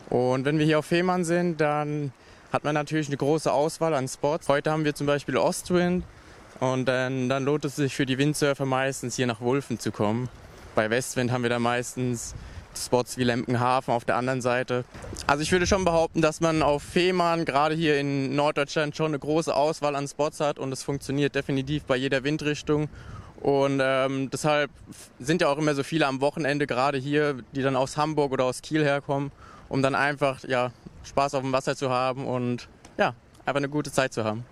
[0.08, 2.12] Und wenn wir hier auf Fehmarn sind, dann
[2.52, 4.48] hat man natürlich eine große Auswahl an Spots.
[4.48, 6.04] Heute haben wir zum Beispiel Ostwind
[6.60, 10.28] und dann, dann lohnt es sich für die Windsurfer meistens hier nach Wulfen zu kommen.
[10.76, 12.36] Bei Westwind haben wir da meistens
[12.76, 14.84] Spots wie Lempenhafen auf der anderen Seite.
[15.26, 19.18] Also ich würde schon behaupten, dass man auf Fehmarn, gerade hier in Norddeutschland, schon eine
[19.18, 22.88] große Auswahl an Spots hat und es funktioniert definitiv bei jeder Windrichtung.
[23.40, 24.70] Und ähm, deshalb
[25.18, 28.44] sind ja auch immer so viele am Wochenende, gerade hier, die dann aus Hamburg oder
[28.44, 29.32] aus Kiel herkommen,
[29.68, 30.72] um dann einfach ja,
[31.04, 33.14] Spaß auf dem Wasser zu haben und ja,
[33.46, 34.44] einfach eine gute Zeit zu haben.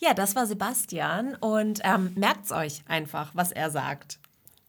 [0.00, 4.18] Ja, das war Sebastian und ähm, merkt's euch einfach, was er sagt.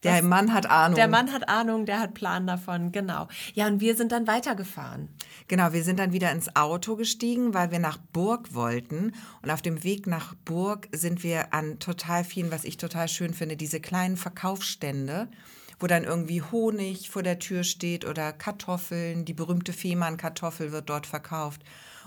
[0.02, 0.96] Der Mann hat Ahnung.
[0.96, 3.28] Der Mann hat Ahnung, der hat Plan davon, genau.
[3.52, 5.08] Ja, und wir sind dann weitergefahren.
[5.48, 9.12] Genau, wir sind dann wieder ins Auto gestiegen, weil wir nach Burg wollten.
[9.42, 13.34] Und auf dem Weg nach Burg sind wir an total vielen, was ich total schön
[13.34, 15.28] finde, diese kleinen Verkaufsstände,
[15.78, 19.26] wo dann irgendwie Honig vor der Tür steht oder Kartoffeln.
[19.26, 21.62] Die berühmte Fehmarn-Kartoffel wird dort verkauft.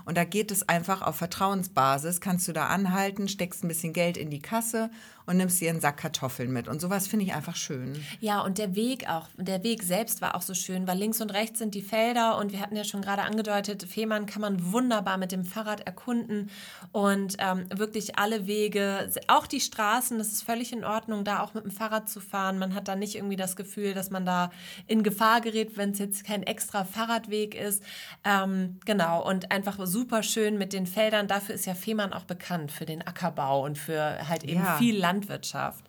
[0.05, 4.17] Und da geht es einfach auf Vertrauensbasis, kannst du da anhalten, steckst ein bisschen Geld
[4.17, 4.89] in die Kasse
[5.25, 6.67] und nimmst dir einen Sack Kartoffeln mit.
[6.67, 7.95] Und sowas finde ich einfach schön.
[8.19, 11.31] Ja, und der Weg auch, der Weg selbst war auch so schön, weil links und
[11.31, 15.17] rechts sind die Felder und wir hatten ja schon gerade angedeutet, Fehmarn kann man wunderbar
[15.17, 16.49] mit dem Fahrrad erkunden
[16.91, 21.53] und ähm, wirklich alle Wege, auch die Straßen, das ist völlig in Ordnung, da auch
[21.53, 22.59] mit dem Fahrrad zu fahren.
[22.59, 24.51] Man hat da nicht irgendwie das Gefühl, dass man da
[24.87, 27.81] in Gefahr gerät, wenn es jetzt kein extra Fahrradweg ist.
[28.23, 31.27] Ähm, genau, und einfach super schön mit den Feldern.
[31.27, 34.77] Dafür ist ja Fehmarn auch bekannt, für den Ackerbau und für halt eben Ja.
[34.77, 35.83] viel Landwirtschaft.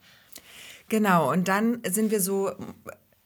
[0.88, 2.52] Genau, und dann sind wir so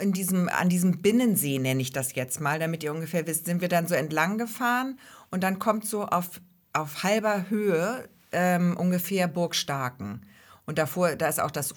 [0.01, 3.61] in diesem, an diesem Binnensee, nenne ich das jetzt mal, damit ihr ungefähr wisst, sind
[3.61, 4.99] wir dann so entlang gefahren
[5.31, 6.41] und dann kommt so auf,
[6.73, 10.23] auf halber Höhe ähm, ungefähr Burg Starken.
[10.67, 11.73] Und davor, da ist auch das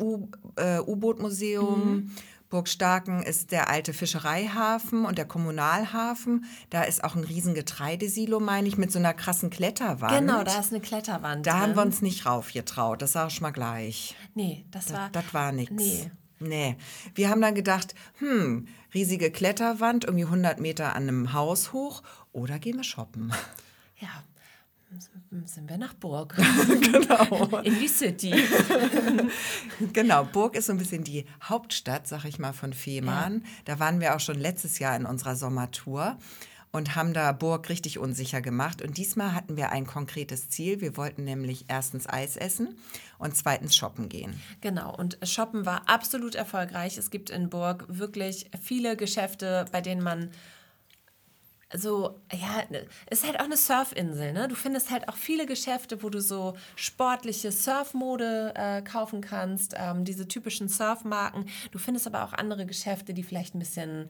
[0.58, 2.12] äh, U-Boot-Museum,
[2.52, 6.46] Burg Starken ist der alte Fischereihafen und der Kommunalhafen.
[6.70, 10.20] Da ist auch ein riesen Getreidesilo, meine ich, mit so einer krassen Kletterwand.
[10.20, 11.48] Genau, da ist eine Kletterwand.
[11.48, 11.62] Da drin.
[11.62, 14.16] haben wir uns nicht raufgetraut, das sag ich mal gleich.
[14.36, 15.10] Nee, das war.
[15.12, 15.74] Das war nichts.
[15.74, 16.12] Nee.
[16.40, 16.76] Nee.
[17.16, 22.60] Wir haben dann gedacht, hm, riesige Kletterwand, irgendwie 100 Meter an einem Haus hoch oder
[22.60, 23.34] gehen wir shoppen.
[24.00, 24.10] Ja.
[25.46, 26.36] Sind wir nach Burg.
[26.82, 27.60] genau.
[27.60, 28.34] In die City.
[29.94, 33.44] Genau, Burg ist so ein bisschen die Hauptstadt, sag ich mal, von Fehmarn.
[33.66, 36.18] Da waren wir auch schon letztes Jahr in unserer Sommertour
[36.72, 38.82] und haben da Burg richtig unsicher gemacht.
[38.82, 40.82] Und diesmal hatten wir ein konkretes Ziel.
[40.82, 42.76] Wir wollten nämlich erstens Eis essen
[43.18, 44.40] und zweitens shoppen gehen.
[44.62, 46.98] Genau, und Shoppen war absolut erfolgreich.
[46.98, 50.32] Es gibt in Burg wirklich viele Geschäfte, bei denen man
[51.74, 52.64] so, ja,
[53.10, 54.48] ist halt auch eine Surfinsel, ne?
[54.48, 60.04] Du findest halt auch viele Geschäfte, wo du so sportliche Surfmode äh, kaufen kannst, ähm,
[60.04, 61.46] diese typischen Surfmarken.
[61.72, 64.10] Du findest aber auch andere Geschäfte, die vielleicht ein bisschen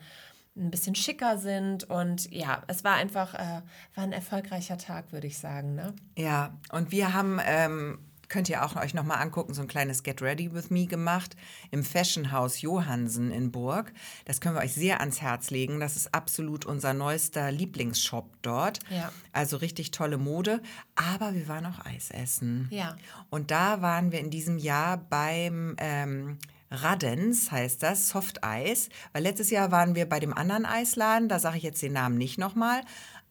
[0.57, 3.61] ein bisschen schicker sind und ja, es war einfach äh,
[3.95, 5.93] war ein erfolgreicher Tag, würde ich sagen, ne?
[6.17, 7.99] Ja, und wir haben, ähm,
[8.31, 11.35] könnt ihr auch euch nochmal angucken, so ein kleines Get Ready With Me gemacht
[11.69, 13.91] im Fashion House Johansen in Burg.
[14.23, 15.81] Das können wir euch sehr ans Herz legen.
[15.81, 18.79] Das ist absolut unser neuester Lieblingsshop dort.
[18.89, 19.11] Ja.
[19.33, 20.61] Also richtig tolle Mode.
[20.95, 22.69] Aber wir waren auch Eis essen.
[22.71, 22.95] Ja.
[23.29, 26.37] Und da waren wir in diesem Jahr beim ähm,
[26.71, 28.87] Radens, heißt das, Soft Eis.
[29.11, 32.17] Weil letztes Jahr waren wir bei dem anderen Eisladen, da sage ich jetzt den Namen
[32.17, 32.81] nicht nochmal.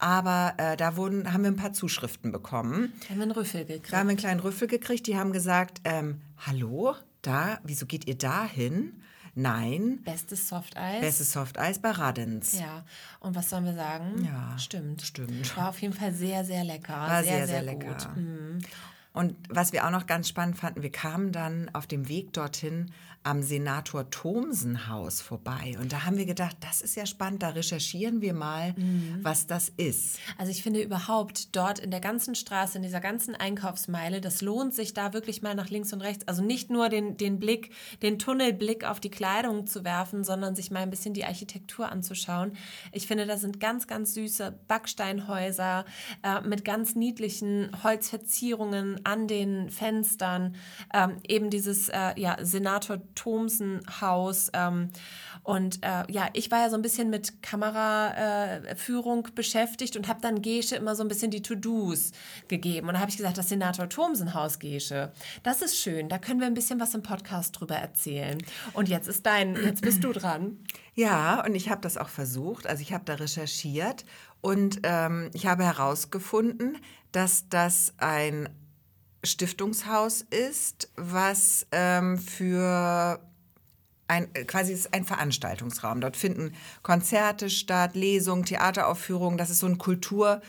[0.01, 2.93] Aber äh, da wurden, haben wir ein paar Zuschriften bekommen.
[3.03, 3.93] Da haben wir einen Rüffel gekriegt.
[3.93, 5.07] Da haben wir einen kleinen Rüffel gekriegt.
[5.07, 9.03] Die haben gesagt, ähm, hallo, da, wieso geht ihr da hin?
[9.35, 11.01] Nein, Bestes Softeis.
[11.01, 12.59] bestes Softeis bei Radens.
[12.59, 12.85] Ja,
[13.21, 14.25] und was sollen wir sagen?
[14.25, 15.03] Ja, stimmt.
[15.03, 15.57] stimmt.
[15.57, 16.95] War auf jeden Fall sehr, sehr lecker.
[16.95, 17.93] War sehr, sehr, sehr, lecker.
[17.95, 18.17] Gut.
[18.17, 18.59] Mhm.
[19.13, 22.93] Und was wir auch noch ganz spannend fanden, wir kamen dann auf dem Weg dorthin
[23.23, 25.77] am Senator Thomsen Haus vorbei.
[25.79, 28.75] Und da haben wir gedacht, das ist ja spannend, da recherchieren wir mal,
[29.23, 30.19] was das ist.
[30.39, 34.75] Also ich finde überhaupt dort in der ganzen Straße, in dieser ganzen Einkaufsmeile, das lohnt
[34.75, 38.19] sich da wirklich mal nach links und rechts, also nicht nur den, den Blick, den
[38.19, 42.53] Tunnelblick auf die Kleidung zu werfen, sondern sich mal ein bisschen die Architektur anzuschauen.
[42.91, 45.85] Ich finde, da sind ganz, ganz süße Backsteinhäuser
[46.23, 50.55] äh, mit ganz niedlichen Holzverzierungen an den Fenstern,
[50.93, 54.51] ähm, eben dieses äh, ja, Senator Thomsen Haus.
[54.53, 54.91] Ähm,
[55.43, 60.21] und äh, ja, ich war ja so ein bisschen mit Kameraführung äh, beschäftigt und habe
[60.21, 62.13] dann Gesche immer so ein bisschen die To-Dos
[62.49, 62.89] gegeben.
[62.89, 66.41] Und da habe ich gesagt, das Senator Thomsen Haus Gesche, das ist schön, da können
[66.41, 68.39] wir ein bisschen was im Podcast drüber erzählen.
[68.75, 70.59] Und jetzt ist dein, jetzt bist du dran.
[70.95, 72.67] Ja, und ich habe das auch versucht.
[72.67, 74.05] Also ich habe da recherchiert
[74.41, 76.77] und ähm, ich habe herausgefunden,
[77.13, 78.49] dass das ein
[79.23, 83.21] Stiftungshaus ist, was ähm, für
[84.09, 86.01] ein, quasi ist ein Veranstaltungsraum.
[86.01, 89.39] Dort finden Konzerte statt, Lesungen, Theateraufführungen.
[89.39, 90.43] Das ist so ein Kulturort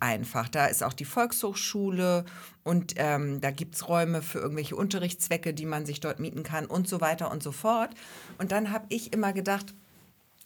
[0.00, 0.48] einfach.
[0.48, 2.24] Da ist auch die Volkshochschule
[2.64, 6.66] und ähm, da gibt es Räume für irgendwelche Unterrichtszwecke, die man sich dort mieten kann
[6.66, 7.90] und so weiter und so fort.
[8.38, 9.74] Und dann habe ich immer gedacht,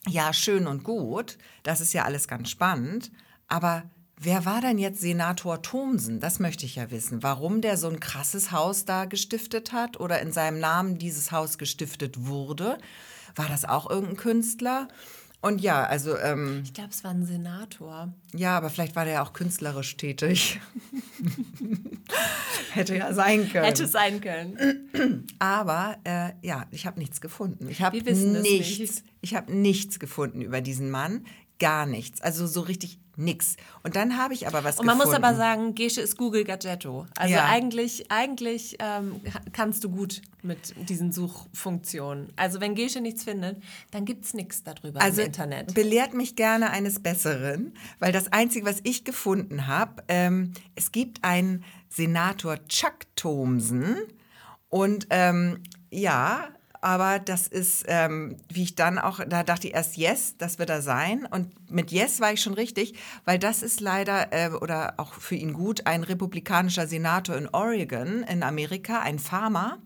[0.09, 3.11] ja, schön und gut, das ist ja alles ganz spannend,
[3.49, 3.85] aber
[4.20, 6.20] wer war denn jetzt Senator Thomsen?
[6.20, 7.22] Das möchte ich ja wissen.
[7.22, 11.59] Warum der so ein krasses Haus da gestiftet hat oder in seinem Namen dieses Haus
[11.59, 12.79] gestiftet wurde?
[13.35, 14.88] War das auch irgendein Künstler?
[15.42, 18.12] Und ja, also, ähm, Ich glaube, es war ein Senator.
[18.35, 20.59] ja, aber vielleicht war der ja auch künstlerisch tätig.
[22.72, 23.64] Hätte ja sein können.
[23.64, 25.26] Hätte sein können.
[25.38, 27.68] Aber äh, ja, ich habe nichts gefunden.
[27.68, 28.79] Ich habe wissen nichts.
[28.79, 29.05] nicht.
[29.20, 31.24] Ich habe nichts gefunden über diesen Mann.
[31.59, 32.21] Gar nichts.
[32.21, 33.57] Also so richtig nix.
[33.83, 35.21] Und dann habe ich aber was Und man gefunden.
[35.23, 37.07] muss aber sagen, Gesche ist Google Gadgetto.
[37.16, 37.47] Also Ja.
[37.47, 39.23] eigentlich, eigentlich ähm,
[39.55, 42.31] kannst du gut mit diesen Suchfunktionen.
[42.37, 45.73] Also wenn Gesche nichts findet, dann gibt es nichts darüber also im Internet.
[45.73, 51.25] belehrt mich gerne eines Besseren, weil das Einzige, was ich gefunden habe, ähm, es gibt
[51.25, 53.97] einen Senator Chuck Thomsen
[54.69, 56.49] und ähm, ja,
[56.87, 60.70] aber das ist, ähm, wie ich dann auch, da dachte ich erst, yes, das wird
[60.70, 61.27] er sein.
[61.29, 62.94] Und mit yes war ich schon richtig,
[63.25, 68.22] weil das ist leider, äh, oder auch für ihn gut, ein republikanischer Senator in Oregon
[68.22, 69.79] in Amerika, ein Farmer.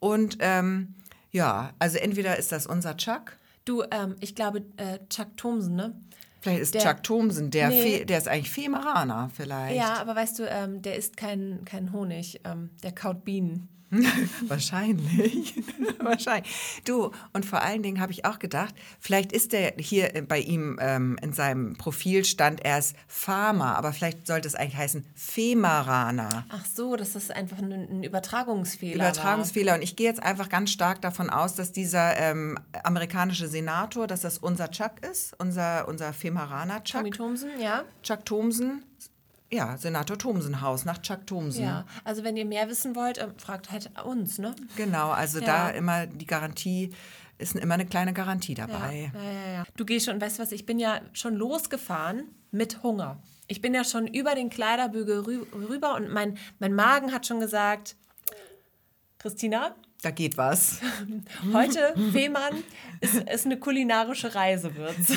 [0.00, 0.94] Und ähm,
[1.30, 5.94] ja, also entweder ist das unser Chuck, Du, ähm, ich glaube, äh, Chuck Thomsen, ne?
[6.40, 7.98] Vielleicht ist Der- Chuck Thomsen, der, Nee.
[8.00, 9.76] Fe der ist eigentlich Femeraner vielleicht.
[9.76, 13.68] Ja, aber weißt du, ähm, der isst kein, kein Honig, ähm, der kaut Bienen.
[14.48, 15.54] Wahrscheinlich.
[15.98, 16.82] Wahrscheinlich.
[16.84, 20.78] Du, und vor allen Dingen habe ich auch gedacht, vielleicht ist der hier bei ihm
[20.80, 26.46] ähm, in seinem Profil stand erst Pharma, aber vielleicht sollte es eigentlich heißen Femaraner.
[26.48, 28.94] Ach so, das ist einfach ein, Übertragungsfehler.
[28.94, 29.74] Übertragungsfehler.
[29.74, 34.22] Und ich gehe jetzt einfach ganz stark davon aus, dass dieser ähm, amerikanische Senator, dass
[34.22, 37.00] das unser Chuck ist, unser, unser Femaraner Chuck.
[37.00, 37.84] Tommy Thomsen, ja.
[38.02, 38.84] Chuck Thomsen.
[39.52, 41.64] Ja, Senator Thomsenhaus nach Chuck Thomsen.
[41.64, 44.54] Ja, also wenn ihr mehr wissen wollt, äh, fragt halt uns, ne?
[44.76, 45.44] Genau, also Ja.
[45.44, 46.94] da immer die Garantie,
[47.36, 49.12] ist immer eine kleine Garantie dabei.
[49.14, 49.64] Ja, ja, ja.
[49.76, 53.22] Du gehst schon, weißt du was, ich bin ja schon losgefahren mit Hunger.
[53.46, 57.40] Ich bin ja schon über den Kleiderbügel rü rüber und mein, mein Magen hat schon
[57.40, 57.96] gesagt,
[59.18, 60.80] Christina, Da geht was.
[61.52, 62.64] heute, Fehmarn,
[63.00, 65.12] ist, ist eine kulinarische Reise, wird's.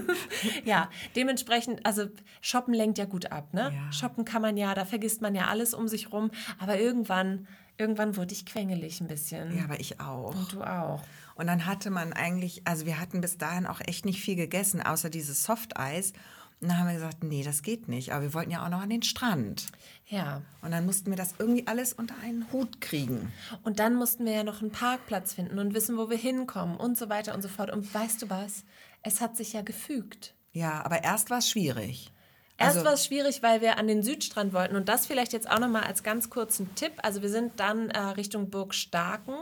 [0.64, 2.06] ja, dementsprechend, also
[2.40, 3.72] Shoppen lenkt ja gut ab, ne?
[3.74, 3.92] Ja.
[3.92, 8.16] Shoppen kann man ja, da vergisst man ja alles um sich rum, aber irgendwann, irgendwann
[8.16, 9.56] wurde ich quengelig ein bisschen.
[9.56, 10.32] Ja, aber ich auch.
[10.36, 11.02] Und du auch.
[11.34, 14.80] Und dann hatte man eigentlich, also wir hatten bis dahin auch echt nicht viel gegessen,
[14.80, 16.12] außer dieses Softeis.
[16.60, 18.12] Und dann haben wir gesagt, nee, das geht nicht.
[18.12, 19.66] Aber wir wollten ja auch noch an den Strand.
[20.06, 20.42] Ja.
[20.60, 23.32] Und dann mussten wir das irgendwie alles unter einen Hut kriegen.
[23.62, 26.98] Und dann mussten wir ja noch einen Parkplatz finden und wissen, wo wir hinkommen und
[26.98, 27.70] so weiter und so fort.
[27.72, 28.64] Und weißt du was?
[29.02, 30.34] Es hat sich ja gefügt.
[30.52, 32.12] Ja, aber erst war es schwierig.
[32.58, 34.76] Erst Also- war es schwierig, weil wir an den Südstrand wollten.
[34.76, 36.92] Und das vielleicht jetzt auch nochmal als ganz kurzen Tipp.
[36.98, 39.34] Also wir sind dann äh, Richtung Burg Starken,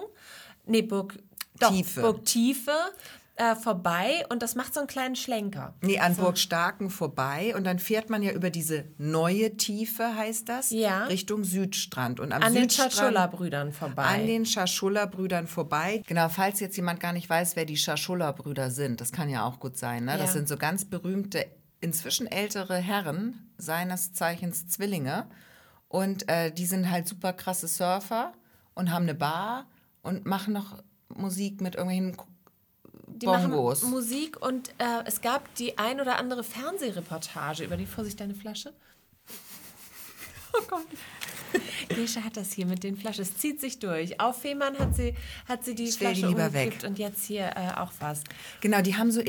[0.66, 1.18] nee, Burg
[1.58, 2.00] doch, Tiefe.
[2.02, 2.76] Burg Tiefe
[3.38, 4.24] äh, vorbei.
[4.30, 5.74] Und das macht so einen kleinen Schlenker.
[5.80, 10.48] Nee, an Burg Starken vorbei und dann fährt man ja über diese neue Tiefe, heißt
[10.48, 11.04] das, Ja.
[11.06, 12.20] Richtung Südstrand.
[12.20, 14.02] Und am An den Südstrand, Schaschulla-Brüdern vorbei.
[14.02, 16.02] An den Schaschulla-Brüdern vorbei.
[16.06, 19.60] Genau, falls jetzt jemand gar nicht weiß, wer die Schaschulla-Brüder sind, das kann ja auch
[19.60, 20.04] gut sein.
[20.04, 20.12] Ne?
[20.18, 20.32] Das Ja.
[20.34, 21.46] sind so ganz berühmte,
[21.80, 25.26] inzwischen ältere Herren, seines Zeichens Zwillinge.
[25.86, 28.32] Und äh, die sind halt super krasse Surfer
[28.74, 29.66] und haben eine Bar
[30.02, 32.16] und machen noch Musik mit irgendwelchen
[33.18, 33.82] Die Bongos.
[33.82, 38.34] machen Musik und äh, es gab die ein oder andere Fernsehreportage über die Vorsicht deine
[38.34, 38.72] Flasche.
[40.54, 40.86] Oh Gott.
[41.90, 43.22] Gesche hat das hier mit den Flaschen.
[43.22, 44.18] Es zieht sich durch.
[44.18, 45.14] Auf Fehmarn hat sie,
[45.46, 46.88] hat sie die Stell die Flasche lieber umgekippt weg.
[46.88, 48.22] und jetzt hier äh, auch was.
[48.62, 49.20] Genau, die haben so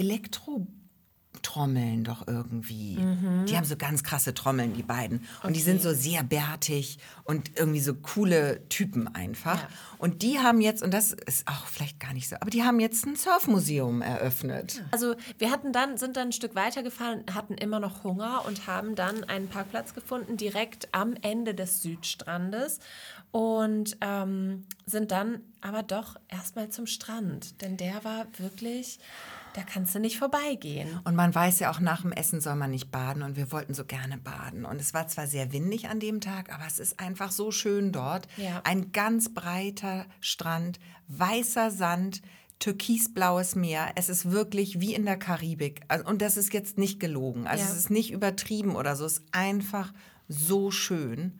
[1.39, 2.97] Elektrotrommeln doch irgendwie.
[2.97, 3.45] Mhm.
[3.45, 5.25] Die haben so ganz krasse Trommeln, die beiden.
[5.43, 9.61] Und die sind so sehr bärtig und irgendwie so coole Typen einfach.
[9.61, 9.67] Ja.
[9.97, 12.79] Und die haben jetzt, und das ist auch vielleicht gar nicht so, aber die haben
[12.79, 14.83] jetzt ein Surfmuseum eröffnet.
[14.91, 18.95] Also wir hatten dann, sind dann ein Stück weitergefahren, hatten immer noch Hunger und haben
[18.95, 22.79] dann einen Parkplatz gefunden, direkt am Ende des Südstrandes.
[23.31, 27.61] Und ähm, sind dann aber doch erstmal zum Strand.
[27.61, 28.97] Denn der war wirklich,
[29.53, 30.99] da kannst du nicht vorbeigehen.
[31.03, 33.73] Und man weiß ja auch, nach dem Essen soll man nicht baden und wir wollten
[33.73, 34.65] so gerne baden.
[34.65, 37.91] Und es war zwar sehr windig an dem Tag, aber es ist einfach so schön
[37.91, 38.27] dort.
[38.37, 38.61] Ja.
[38.63, 42.21] Ein ganz breiter Strand, weißer Sand,
[42.59, 43.91] türkisblaues Meer.
[43.95, 45.81] Es ist wirklich wie in der Karibik.
[45.87, 47.47] Also, und das ist jetzt nicht gelogen.
[47.47, 47.71] Also Ja.
[47.71, 49.05] es ist nicht übertrieben oder so.
[49.05, 49.93] Es ist einfach
[50.27, 51.39] so schön.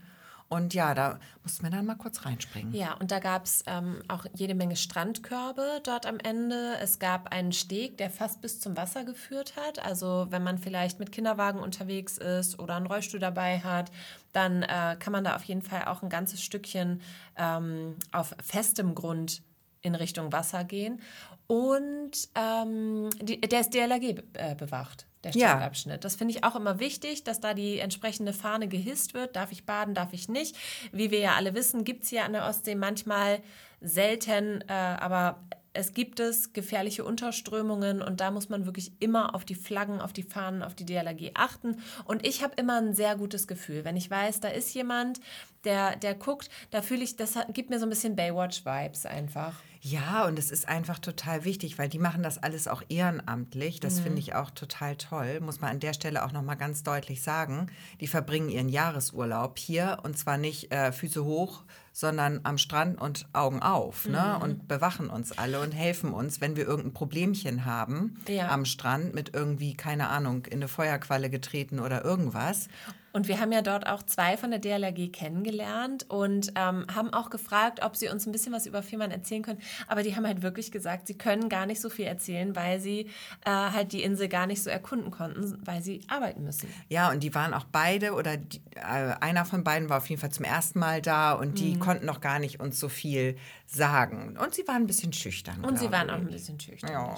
[0.50, 2.74] Und ja, da mussten wir dann mal kurz reinspringen.
[2.74, 6.76] Ja, und da gab es ähm, auch jede Menge Strandkörbe dort am Ende.
[6.82, 9.78] Es gab einen Steg, der fast bis zum Wasser geführt hat.
[9.86, 13.92] Also wenn man vielleicht mit Kinderwagen unterwegs ist oder einen Rollstuhl dabei hat,
[14.34, 17.02] dann äh, kann man da auf jeden Fall auch ein ganzes Stückchen
[17.38, 19.44] ähm, auf festem Grund
[19.82, 21.00] in Richtung Wasser gehen.
[21.46, 25.50] Und ähm, die, der ist DLRG äh, bewacht, der Ja.
[25.50, 26.04] Strandabschnitt.
[26.04, 29.36] Das finde ich auch immer wichtig, dass da die entsprechende Fahne gehisst wird.
[29.36, 30.56] Darf ich baden, darf ich nicht.
[30.92, 33.42] Wie wir ja alle wissen, gibt es hier an der Ostsee manchmal
[33.82, 35.42] selten, äh, aber
[35.74, 40.14] es gibt es gefährliche Unterströmungen und da muss man wirklich immer auf die Flaggen, auf
[40.14, 41.78] die Fahnen, auf die DLRG achten.
[42.06, 45.20] Und ich habe immer ein sehr gutes Gefühl, wenn ich weiß, da ist jemand,
[45.64, 49.54] der, der guckt, da fühle ich, das gibt mir so ein bisschen Baywatch-Vibes einfach.
[49.82, 53.80] Ja, und es ist einfach total wichtig, weil die machen das alles auch ehrenamtlich.
[53.80, 55.40] Das finde ich auch total toll.
[55.40, 57.68] Muss man an der Stelle auch noch mal ganz deutlich sagen.
[58.02, 63.28] Die verbringen ihren Jahresurlaub hier und zwar nicht äh, Füße hoch, sondern am Strand und
[63.32, 64.38] Augen auf ne?
[64.42, 68.50] und bewachen uns alle und helfen uns, wenn wir irgendein Problemchen haben Ja.
[68.50, 72.68] am Strand mit irgendwie, keine Ahnung, in eine Feuerqualle getreten oder irgendwas.
[73.12, 77.30] Und wir haben ja dort auch zwei von der DLRG kennengelernt und ähm, haben auch
[77.30, 79.60] gefragt, ob sie uns ein bisschen was über Fehmarn erzählen können.
[79.88, 83.02] Aber die haben halt wirklich gesagt, sie können gar nicht so viel erzählen, weil sie
[83.46, 86.70] äh, halt die Insel gar nicht so erkunden konnten, weil sie arbeiten müssen.
[86.88, 90.22] Ja, und die waren auch beide oder die, äh, einer von beiden war auf jeden
[90.22, 91.80] Fall zum ersten Mal da und die Mhm.
[91.80, 94.38] konnten noch gar nicht uns so viel sagen.
[94.38, 95.64] Und sie waren ein bisschen schüchtern.
[95.64, 96.22] Und sie waren auch ich.
[96.22, 96.92] ein bisschen schüchtern.
[96.92, 97.16] Ja.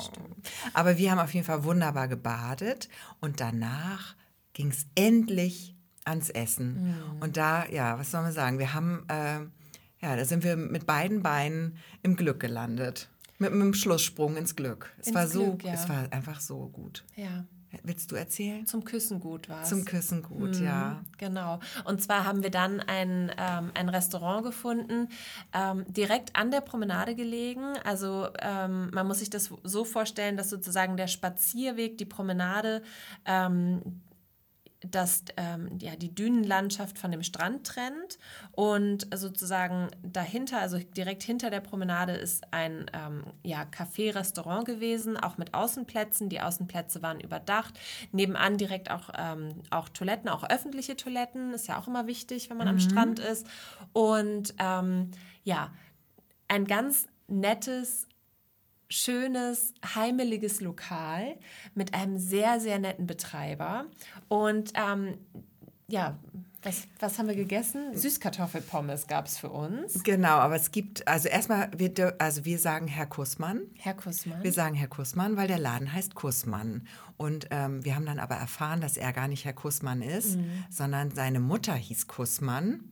[0.73, 4.15] Aber wir haben auf jeden Fall wunderbar gebadet und danach
[4.53, 5.75] ging es endlich
[6.11, 6.89] ans Essen.
[6.89, 7.21] Mhm.
[7.21, 8.59] Und da, ja, was soll man sagen?
[8.59, 9.39] Wir haben äh,
[10.05, 13.09] Ja, da sind wir mit beiden Beinen im Glück gelandet.
[13.39, 14.93] Mit einem Schlusssprung ins Glück.
[14.99, 15.73] Es Ins war so, Glück, ja.
[15.73, 17.03] es war einfach so gut.
[17.15, 17.45] Ja,
[17.83, 18.65] Willst du erzählen?
[18.65, 21.01] zum Küssen gut war Zum Küssen gut, ja.
[21.17, 21.59] Genau.
[21.85, 25.07] Und zwar haben wir dann ein, ähm, ein Restaurant gefunden,
[25.53, 27.63] ähm, direkt an der Promenade gelegen.
[27.85, 32.83] Also ähm, man muss sich das so vorstellen, dass sozusagen der Spazierweg, die Promenade,
[33.25, 34.01] ähm,
[34.81, 38.17] das, ähm, ja, die Dünenlandschaft von dem Strand trennt
[38.51, 45.37] und sozusagen dahinter, also direkt hinter der Promenade ist ein ähm, ja, Café-Restaurant gewesen, auch
[45.37, 46.29] mit Außenplätzen.
[46.29, 47.79] Die Außenplätze waren überdacht.
[48.11, 52.57] Nebenan direkt auch, ähm, auch Toiletten, auch öffentliche Toiletten, ist ja auch immer wichtig, wenn
[52.57, 53.45] man am Strand ist.
[53.93, 55.11] Und ähm,
[55.43, 55.71] ja,
[56.47, 58.07] ein ganz nettes,
[58.91, 61.37] schönes, heimeliges Lokal
[61.73, 63.85] mit einem sehr, sehr netten Betreiber.
[64.27, 65.17] Und ähm,
[65.87, 66.17] ja,
[66.63, 67.95] was, was haben wir gegessen?
[67.95, 70.03] Süßkartoffelpommes gab es für uns.
[70.03, 73.61] Genau, aber es gibt, also erstmal, wir, also wir sagen Herr Kussmann.
[73.79, 74.43] Herr Kussmann.
[74.43, 76.87] Wir sagen Herr Kussmann, weil der Laden heißt Kussmann.
[77.17, 80.37] Und ähm, wir haben dann aber erfahren, dass er gar nicht Herr Kussmann ist,
[80.69, 82.83] sondern seine Mutter hieß Kussmann.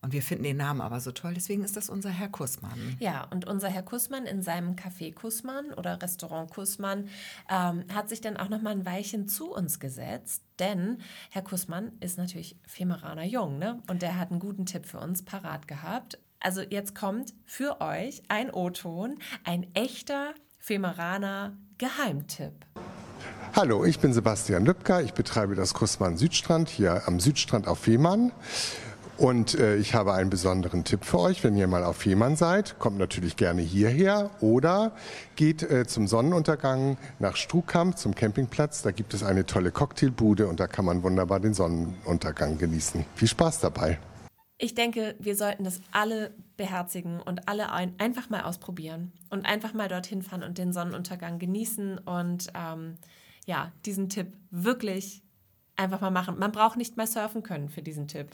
[0.00, 2.96] Und wir finden den Namen aber so toll, deswegen ist das unser Herr Kussmann.
[3.00, 7.08] Ja, und unser Herr Kussmann in seinem Café Kussmann oder Restaurant Kussmann
[7.50, 10.98] ähm, hat sich dann auch noch mal ein Weilchen zu uns gesetzt, denn
[11.30, 13.82] Herr Kussmann ist natürlich Femeraner Jung, ne?
[13.88, 16.18] Und der hat einen guten Tipp für uns parat gehabt.
[16.40, 22.66] Also jetzt kommt für euch ein O-Ton, ein echter Femeraner Geheimtipp.
[23.54, 25.02] Hallo, ich bin Sebastian Lübcker.
[25.02, 28.30] Ich betreibe das Kussmann Südstrand hier am Südstrand auf Fehmarn.
[29.18, 32.78] Und äh, ich habe einen besonderen Tipp für euch, wenn ihr mal auf Fehmarn seid.
[32.78, 34.92] Kommt natürlich gerne hierher oder
[35.34, 38.82] geht äh, zum Sonnenuntergang nach Strukamp zum Campingplatz.
[38.82, 43.04] Da gibt es eine tolle Cocktailbude und da kann man wunderbar den Sonnenuntergang genießen.
[43.16, 43.98] Viel Spaß dabei.
[44.56, 49.74] Ich denke, wir sollten das alle beherzigen und alle ein, einfach mal ausprobieren und einfach
[49.74, 52.98] mal dorthin fahren und den Sonnenuntergang genießen und ähm,
[53.46, 55.22] ja, diesen Tipp wirklich
[55.74, 56.38] einfach mal machen.
[56.38, 58.28] Man braucht nicht mal surfen können für diesen Tipp.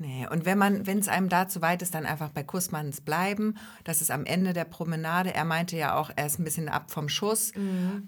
[0.00, 3.00] Nee, und wenn man, wenn es einem da zu weit ist, dann einfach bei Kussmanns
[3.00, 3.56] bleiben.
[3.82, 5.34] Das ist am Ende der Promenade.
[5.34, 7.52] Er meinte ja auch, er ist ein bisschen ab vom Schuss,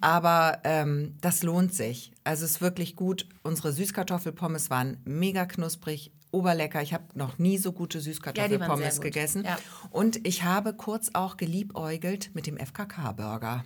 [0.01, 2.12] aber ähm, das lohnt sich.
[2.22, 3.26] Also es ist wirklich gut.
[3.43, 6.80] Unsere Süßkartoffelpommes waren mega knusprig, oberlecker.
[6.80, 9.03] Ich habe noch nie so gute Süßkartoffelpommes gut.
[9.03, 9.45] gegessen.
[9.45, 9.59] Ja.
[9.91, 13.64] Und ich habe kurz auch geliebäugelt mit dem FKK-Burger.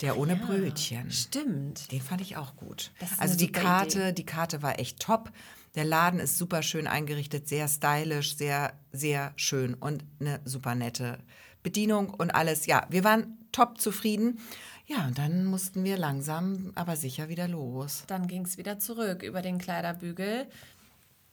[0.00, 1.10] Der ohne Brötchen.
[1.10, 1.92] Stimmt.
[1.92, 2.90] Den fand ich auch gut.
[3.18, 4.12] Also die Karte, Idee.
[4.12, 5.30] die Karte war echt top.
[5.74, 11.18] Der Laden ist super schön eingerichtet, sehr stylisch, sehr, sehr schön und eine super nette
[11.62, 12.66] Bedienung und alles.
[12.66, 14.38] Ja, wir waren top zufrieden.
[14.86, 18.04] Ja, und dann mussten wir langsam, aber sicher wieder los.
[18.06, 20.46] Dann ging es wieder zurück über den Kleiderbügel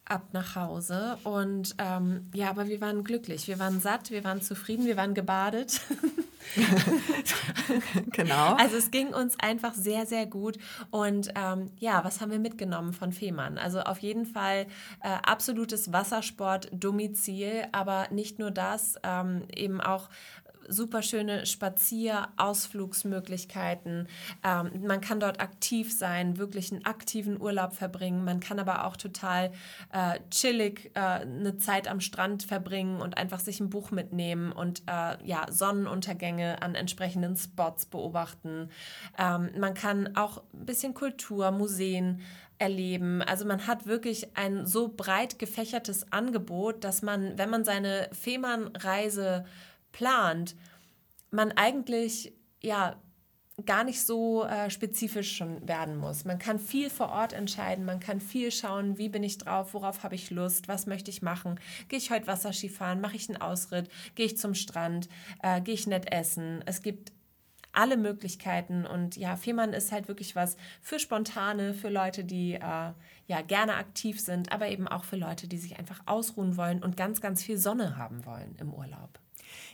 [0.06, 1.18] ab nach Hause.
[1.24, 3.48] Und ähm, ja, aber wir waren glücklich.
[3.48, 5.82] Wir waren satt, wir waren zufrieden, wir waren gebadet.
[8.12, 8.56] Genau.
[8.56, 10.58] Also es ging uns einfach sehr, sehr gut.
[10.90, 13.58] Und ähm, ja, was haben wir mitgenommen von Fehmarn?
[13.58, 14.66] Also auf jeden Fall
[15.02, 20.10] äh, absolutes Wassersport-Domizil, aber nicht nur das, ähm, eben auch
[20.68, 24.08] super schöne Spazier-, Ausflugsmöglichkeiten.
[24.44, 28.24] Ähm, man kann dort aktiv sein, wirklich einen aktiven Urlaub verbringen.
[28.24, 29.52] Man kann aber auch total
[29.92, 34.82] äh, chillig äh, eine Zeit am Strand verbringen und einfach sich ein Buch mitnehmen und
[34.88, 38.70] äh, ja, Sonnenuntergänge an entsprechenden Spots beobachten.
[39.18, 42.22] Ähm, man kann auch ein bisschen Kultur, Museen
[42.62, 43.24] erleben.
[43.24, 49.46] Also man hat wirklich ein so breit gefächertes Angebot, dass man, wenn man seine Fehmarn-Reise
[49.92, 50.56] plant,
[51.32, 52.96] man eigentlich ja
[53.66, 56.26] gar nicht so äh, spezifisch schon werden muss.
[56.26, 60.04] Man kann viel vor Ort entscheiden, man kann viel schauen, wie bin ich drauf, worauf
[60.04, 61.60] habe ich Lust, was möchte ich machen.
[61.88, 65.10] Gehe ich heute Wasserski fahren, mache ich einen Ausritt, gehe ich zum Strand,
[65.44, 66.64] äh, gehe ich nett essen.
[66.66, 67.12] Es gibt
[67.74, 72.60] alle Möglichkeiten und ja, Fehmarn ist halt wirklich was für Spontane, für Leute, die äh,
[73.28, 76.98] ja gerne aktiv sind, aber eben auch für Leute, die sich einfach ausruhen wollen und
[76.98, 79.21] ganz, ganz viel Sonne haben wollen im Urlaub.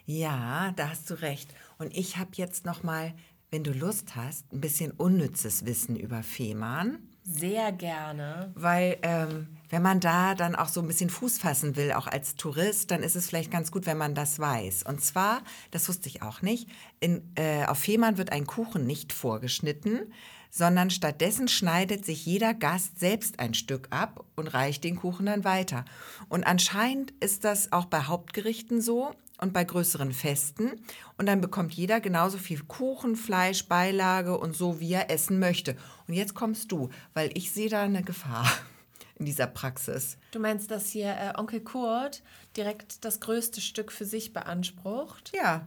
[0.08, 1.54] Ja, da hast du recht.
[1.78, 3.14] Und ich habe jetzt noch mal,
[3.52, 7.00] wenn du Lust hast, ein bisschen unnützes Wissen über Fehmarn.
[7.24, 8.54] Sehr gerne.
[8.56, 12.38] Weil ähm, wenn man da dann auch so ein bisschen Fuß fassen will, auch als
[12.38, 14.84] Tourist, dann ist es vielleicht ganz gut, wenn man das weiß.
[14.84, 15.42] Und zwar,
[15.72, 16.70] das wusste ich auch nicht,
[17.02, 20.14] in, äh, auf Fehmarn wird ein Kuchen nicht vorgeschnitten,
[20.50, 25.44] sondern stattdessen schneidet sich jeder Gast selbst ein Stück ab und reicht den Kuchen dann
[25.44, 25.84] weiter.
[26.30, 30.72] Und anscheinend ist das auch bei Hauptgerichten so und bei größeren Festen.
[31.18, 35.76] Und dann bekommt jeder genauso viel Kuchen, Fleisch, Beilage und so, wie er essen möchte.
[36.08, 38.52] Und jetzt kommst du, weil ich sehe da eine Gefahr.
[39.20, 40.18] in dieser Praxis.
[40.32, 42.22] Du meinst, dass hier äh, Onkel Kurt
[42.56, 45.32] direkt das größte Stück für sich beansprucht?
[45.36, 45.66] Ja.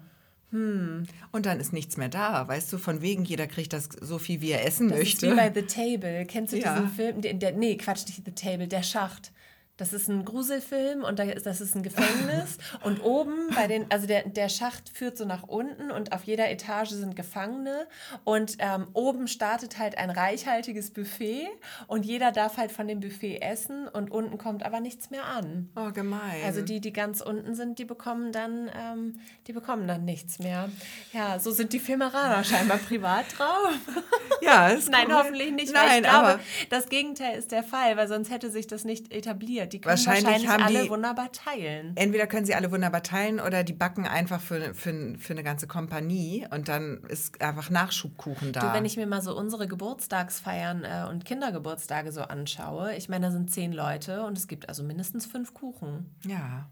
[0.50, 1.04] Hm.
[1.32, 4.40] Und dann ist nichts mehr da, weißt du, von wegen jeder kriegt das so viel,
[4.40, 5.26] wie er essen Das möchte.
[5.26, 6.26] ist wie bei The Table.
[6.26, 6.74] Kennst du Ja.
[6.74, 7.20] diesen Film?
[7.22, 9.32] Der, der, nee, Quatsch, nicht The Table, der Schacht.
[9.80, 12.58] Das ist ein Gruselfilm und das ist ein Gefängnis.
[12.84, 16.50] und oben bei den, also der, der Schacht führt so nach unten und auf jeder
[16.50, 17.86] Etage sind Gefangene.
[18.24, 21.48] Und ähm, oben startet halt ein reichhaltiges Buffet
[21.86, 25.70] und jeder darf halt von dem Buffet essen und unten kommt aber nichts mehr an.
[25.76, 26.42] oh, gemein.
[26.44, 30.68] Also die, die ganz unten sind, die bekommen dann, ähm, die bekommen dann nichts mehr.
[31.14, 33.78] Ja, so sind die Filmeraner scheinbar privat drauf.
[34.42, 35.72] ja, ist Nein, hoffentlich nicht.
[35.72, 38.84] weil Nein, ich glaube, aber das Gegenteil ist der Fall, weil sonst hätte sich das
[38.84, 39.69] nicht etabliert.
[39.72, 41.92] Die können Wahrscheinlich wahrscheinlich, haben alle die- wunderbar teilen.
[41.96, 45.66] entweder können sie alle wunderbar teilen oder die backen einfach für, für, für eine ganze
[45.66, 48.60] Kompanie und dann ist einfach Nachschubkuchen da.
[48.60, 53.26] Du, wenn ich mir mal so unsere Geburtstagsfeiern äh, und Kindergeburtstage so anschaue, ich meine,
[53.26, 56.14] da sind zehn Leute und es gibt also mindestens fünf Kuchen.
[56.26, 56.68] ja,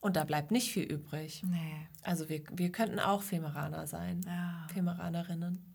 [0.00, 1.42] Und da bleibt nicht viel übrig.
[1.44, 1.86] nee.
[2.04, 4.20] Also wir, wir könnten auch Femeraner sein.
[4.26, 4.66] Ja.
[4.72, 5.67] Femeranerinnen.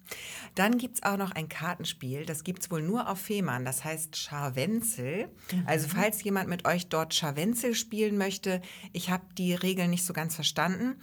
[0.56, 3.84] Dann gibt es auch noch ein Kartenspiel, das gibt es wohl nur auf Fehmarn, das
[3.84, 5.30] heißt Scharwenzel.
[5.66, 10.14] Also falls jemand mit euch dort Scharwenzel spielen möchte, ich habe die Regeln nicht so
[10.14, 10.96] ganz verstanden.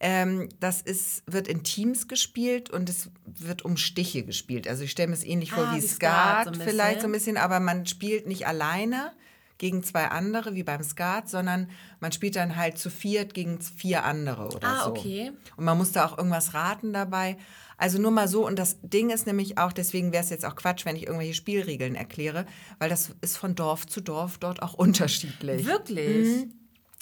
[0.00, 4.68] Ähm, das ist, wird in Teams gespielt und es wird um Stiche gespielt.
[4.68, 7.08] Also ich stelle mir es ähnlich vor Ah, wie wie Skat, Skat so vielleicht so
[7.08, 9.12] ein bisschen, aber man spielt nicht alleine
[9.58, 11.68] gegen zwei andere wie beim Skat, sondern
[12.00, 14.90] man spielt dann halt zu viert gegen vier andere oder Ah, so.
[14.90, 15.32] okay.
[15.56, 17.36] Und man muss da auch irgendwas raten dabei.
[17.76, 18.46] Also nur mal so.
[18.46, 21.34] Und das Ding ist nämlich auch, deswegen wäre es jetzt auch Quatsch, wenn ich irgendwelche
[21.34, 22.46] Spielregeln erkläre,
[22.78, 25.66] weil das ist von Dorf zu Dorf dort auch unterschiedlich.
[25.66, 26.46] Wirklich?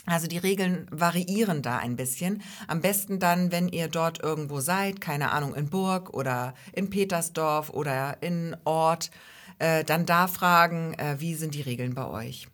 [0.08, 2.40] Also die Regeln variieren da ein bisschen.
[2.68, 7.70] Am besten dann, wenn ihr dort irgendwo seid, keine Ahnung, in Burg oder in Petersdorf
[7.70, 9.10] oder in Ort,
[9.58, 12.48] äh, dann da fragen, äh, wie sind die Regeln bei euch.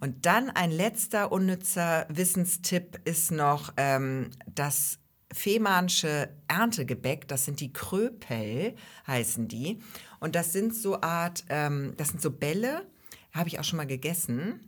[0.00, 4.98] Und dann ein letzter unnützer Wissenstipp ist noch ähm, das
[5.32, 8.74] Fehmarnsche Erntegebäck, das sind die Kröpel,
[9.06, 9.80] heißen die.
[10.20, 12.86] Und das sind so Art, ähm, das sind so Bälle,
[13.32, 14.60] habe ich auch schon mal gegessen.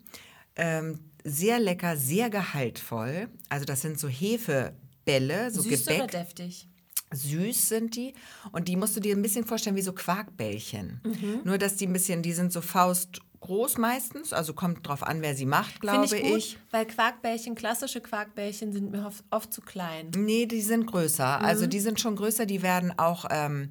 [0.56, 3.28] Ähm, sehr lecker, sehr gehaltvoll.
[3.48, 6.02] Also das sind so Hefebälle, so Süß Gebäck.
[6.04, 6.68] oder deftig?
[7.14, 8.14] Süß sind die.
[8.52, 11.00] Und die musst du dir ein bisschen vorstellen wie so Quarkbällchen.
[11.04, 11.40] Mhm.
[11.44, 14.32] Nur, dass die ein bisschen, die sind so faustgroß meistens.
[14.32, 16.36] Also kommt drauf an, wer sie macht, glaube Finde ich.
[16.36, 20.10] ich gut, weil Quarkbällchen, klassische Quarkbällchen sind mir oft, oft zu klein.
[20.16, 21.38] Nee, die sind größer.
[21.38, 21.44] Mhm.
[21.44, 22.46] Also die sind schon größer.
[22.46, 23.70] Die werden auch ähm,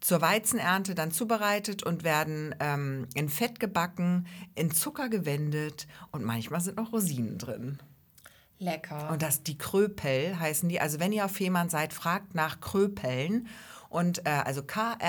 [0.00, 6.60] zur Weizenernte dann zubereitet und werden ähm, in Fett gebacken, in Zucker gewendet und manchmal
[6.60, 7.78] sind noch Rosinen drin.
[8.60, 9.10] Lecker.
[9.10, 10.80] Und das die Kröpel heißen die.
[10.80, 13.48] Also wenn ihr auf Fehmarn seid, fragt nach Kröpeln
[13.88, 15.00] und äh, also K-R-Ö-P-E-L.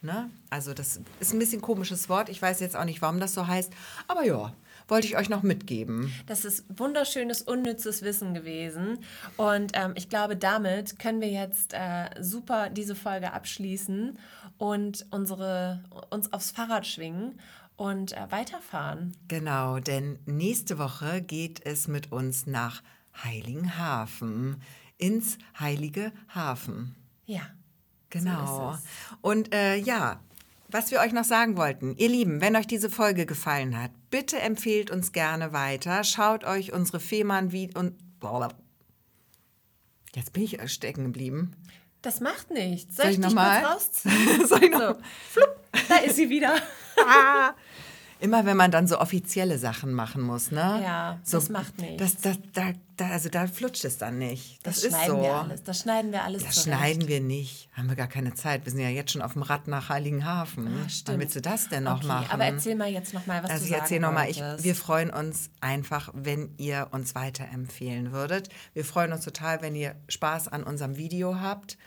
[0.00, 0.30] Ne?
[0.50, 2.28] Also das ist ein bisschen komisches Wort.
[2.28, 3.72] Ich weiß jetzt auch nicht, warum das so heißt.
[4.06, 4.52] Aber ja,
[4.88, 6.12] wollte ich euch noch mitgeben.
[6.26, 8.98] Das ist wunderschönes, unnützes Wissen gewesen.
[9.36, 14.18] Und ähm, ich glaube, damit können wir jetzt äh, super diese Folge abschließen
[14.56, 15.80] und unsere,
[16.10, 17.38] uns aufs Fahrrad schwingen
[17.78, 19.16] und äh, weiterfahren.
[19.28, 22.82] Genau, denn nächste Woche geht es mit uns nach
[23.24, 24.60] Heiligenhafen,
[24.98, 26.96] ins Heilige Hafen.
[27.24, 27.42] Ja.
[28.10, 28.72] Genau.
[28.72, 28.78] So
[29.20, 30.20] Und äh, ja,
[30.68, 34.38] was wir euch noch sagen wollten, ihr Lieben, wenn euch diese Folge gefallen hat, bitte
[34.40, 36.04] empfehlt uns gerne weiter.
[36.04, 37.94] Schaut euch unsere Fehmarn wie und
[40.14, 41.52] jetzt bin ich stecken geblieben.
[42.02, 42.96] Das macht nichts.
[42.96, 43.64] Soll, Soll ich ich dich mal?
[43.64, 44.46] rausziehen?
[44.46, 44.78] Soll ich noch?
[44.80, 45.56] So, flupp,
[45.88, 46.54] da ist sie wieder.
[48.20, 50.80] Immer wenn man dann so offizielle Sachen machen muss, ne?
[50.82, 51.96] Ja, so, das macht nichts.
[52.02, 54.58] Das, das, da, da, also da flutscht es dann nicht.
[54.66, 55.22] Das, Das, ist schneiden so.
[55.22, 55.62] wir alles.
[55.62, 56.78] Das schneiden wir alles Das zurecht.
[56.80, 57.68] schneiden wir nicht.
[57.74, 58.64] Haben wir gar keine Zeit.
[58.64, 60.66] Wir sind ja jetzt schon auf dem Rad nach Heiligenhafen.
[60.66, 61.08] Ah, stimmt.
[61.14, 62.26] Wann willst du das denn noch okay, machen?
[62.30, 64.64] Aber erzähl mal jetzt noch mal, was Also du ich sagen erzähle nochmal, wolltest.
[64.64, 68.48] wir freuen uns einfach, wenn ihr uns weiterempfehlen würdet.
[68.74, 71.78] Wir freuen uns total, wenn ihr Spaß an unserem Video habt,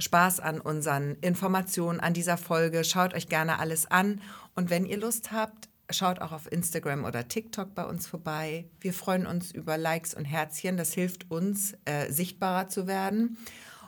[0.00, 2.84] Spaß an unseren Informationen, an dieser Folge.
[2.84, 4.20] Schaut euch gerne alles an
[4.58, 8.68] und wenn ihr Lust habt, schaut auch auf Instagram oder TikTok bei uns vorbei.
[8.80, 10.76] Wir freuen uns über Likes und Herzchen.
[10.76, 13.38] Das hilft uns, äh, sichtbarer zu werden.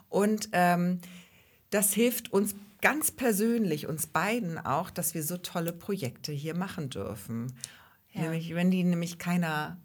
[0.08, 1.00] Und ähm,
[1.70, 6.88] das hilft uns ganz persönlich, uns beiden auch, dass wir so tolle Projekte hier machen
[6.88, 7.52] dürfen.
[8.12, 8.22] Ja.
[8.22, 9.76] Nämlich, wenn die nämlich keiner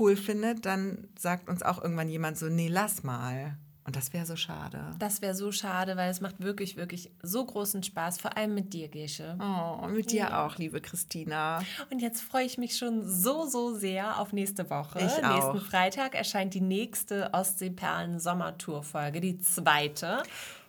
[0.00, 3.56] cool findet, dann sagt uns auch irgendwann jemand so, nee, lass mal.
[3.86, 4.94] Und das wäre so schade.
[4.98, 8.72] Das wäre so schade, weil es macht wirklich, wirklich so großen Spaß, vor allem mit
[8.72, 9.36] dir, Gesche.
[9.38, 11.62] Oh, mit dir auch, liebe Christina.
[11.90, 15.00] Und jetzt freue ich mich schon so, so sehr auf nächste Woche.
[15.00, 15.52] Ich auch.
[15.52, 20.22] Nächsten Freitag erscheint die nächste Ostseeperlen-Sommertour-Folge, die zweite.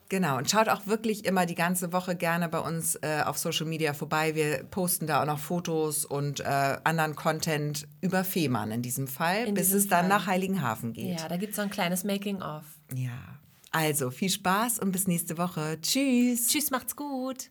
[0.10, 3.66] Genau, und schaut auch wirklich immer die ganze Woche gerne bei uns äh, auf Social
[3.66, 4.36] Media vorbei.
[4.36, 6.44] Wir posten da auch noch Fotos und äh,
[6.84, 10.10] anderen Content über Fehmarn in diesem Fall, In bis diesem es dann Fall.
[10.10, 11.20] nach Heiligenhafen geht.
[11.20, 12.64] Ja, da gibt es so ein kleines Making-of.
[12.94, 13.12] ja.
[13.72, 15.78] Also viel Spaß und bis nächste Woche.
[15.82, 16.48] Tschüss.
[16.48, 17.50] Tschüss, macht's gut.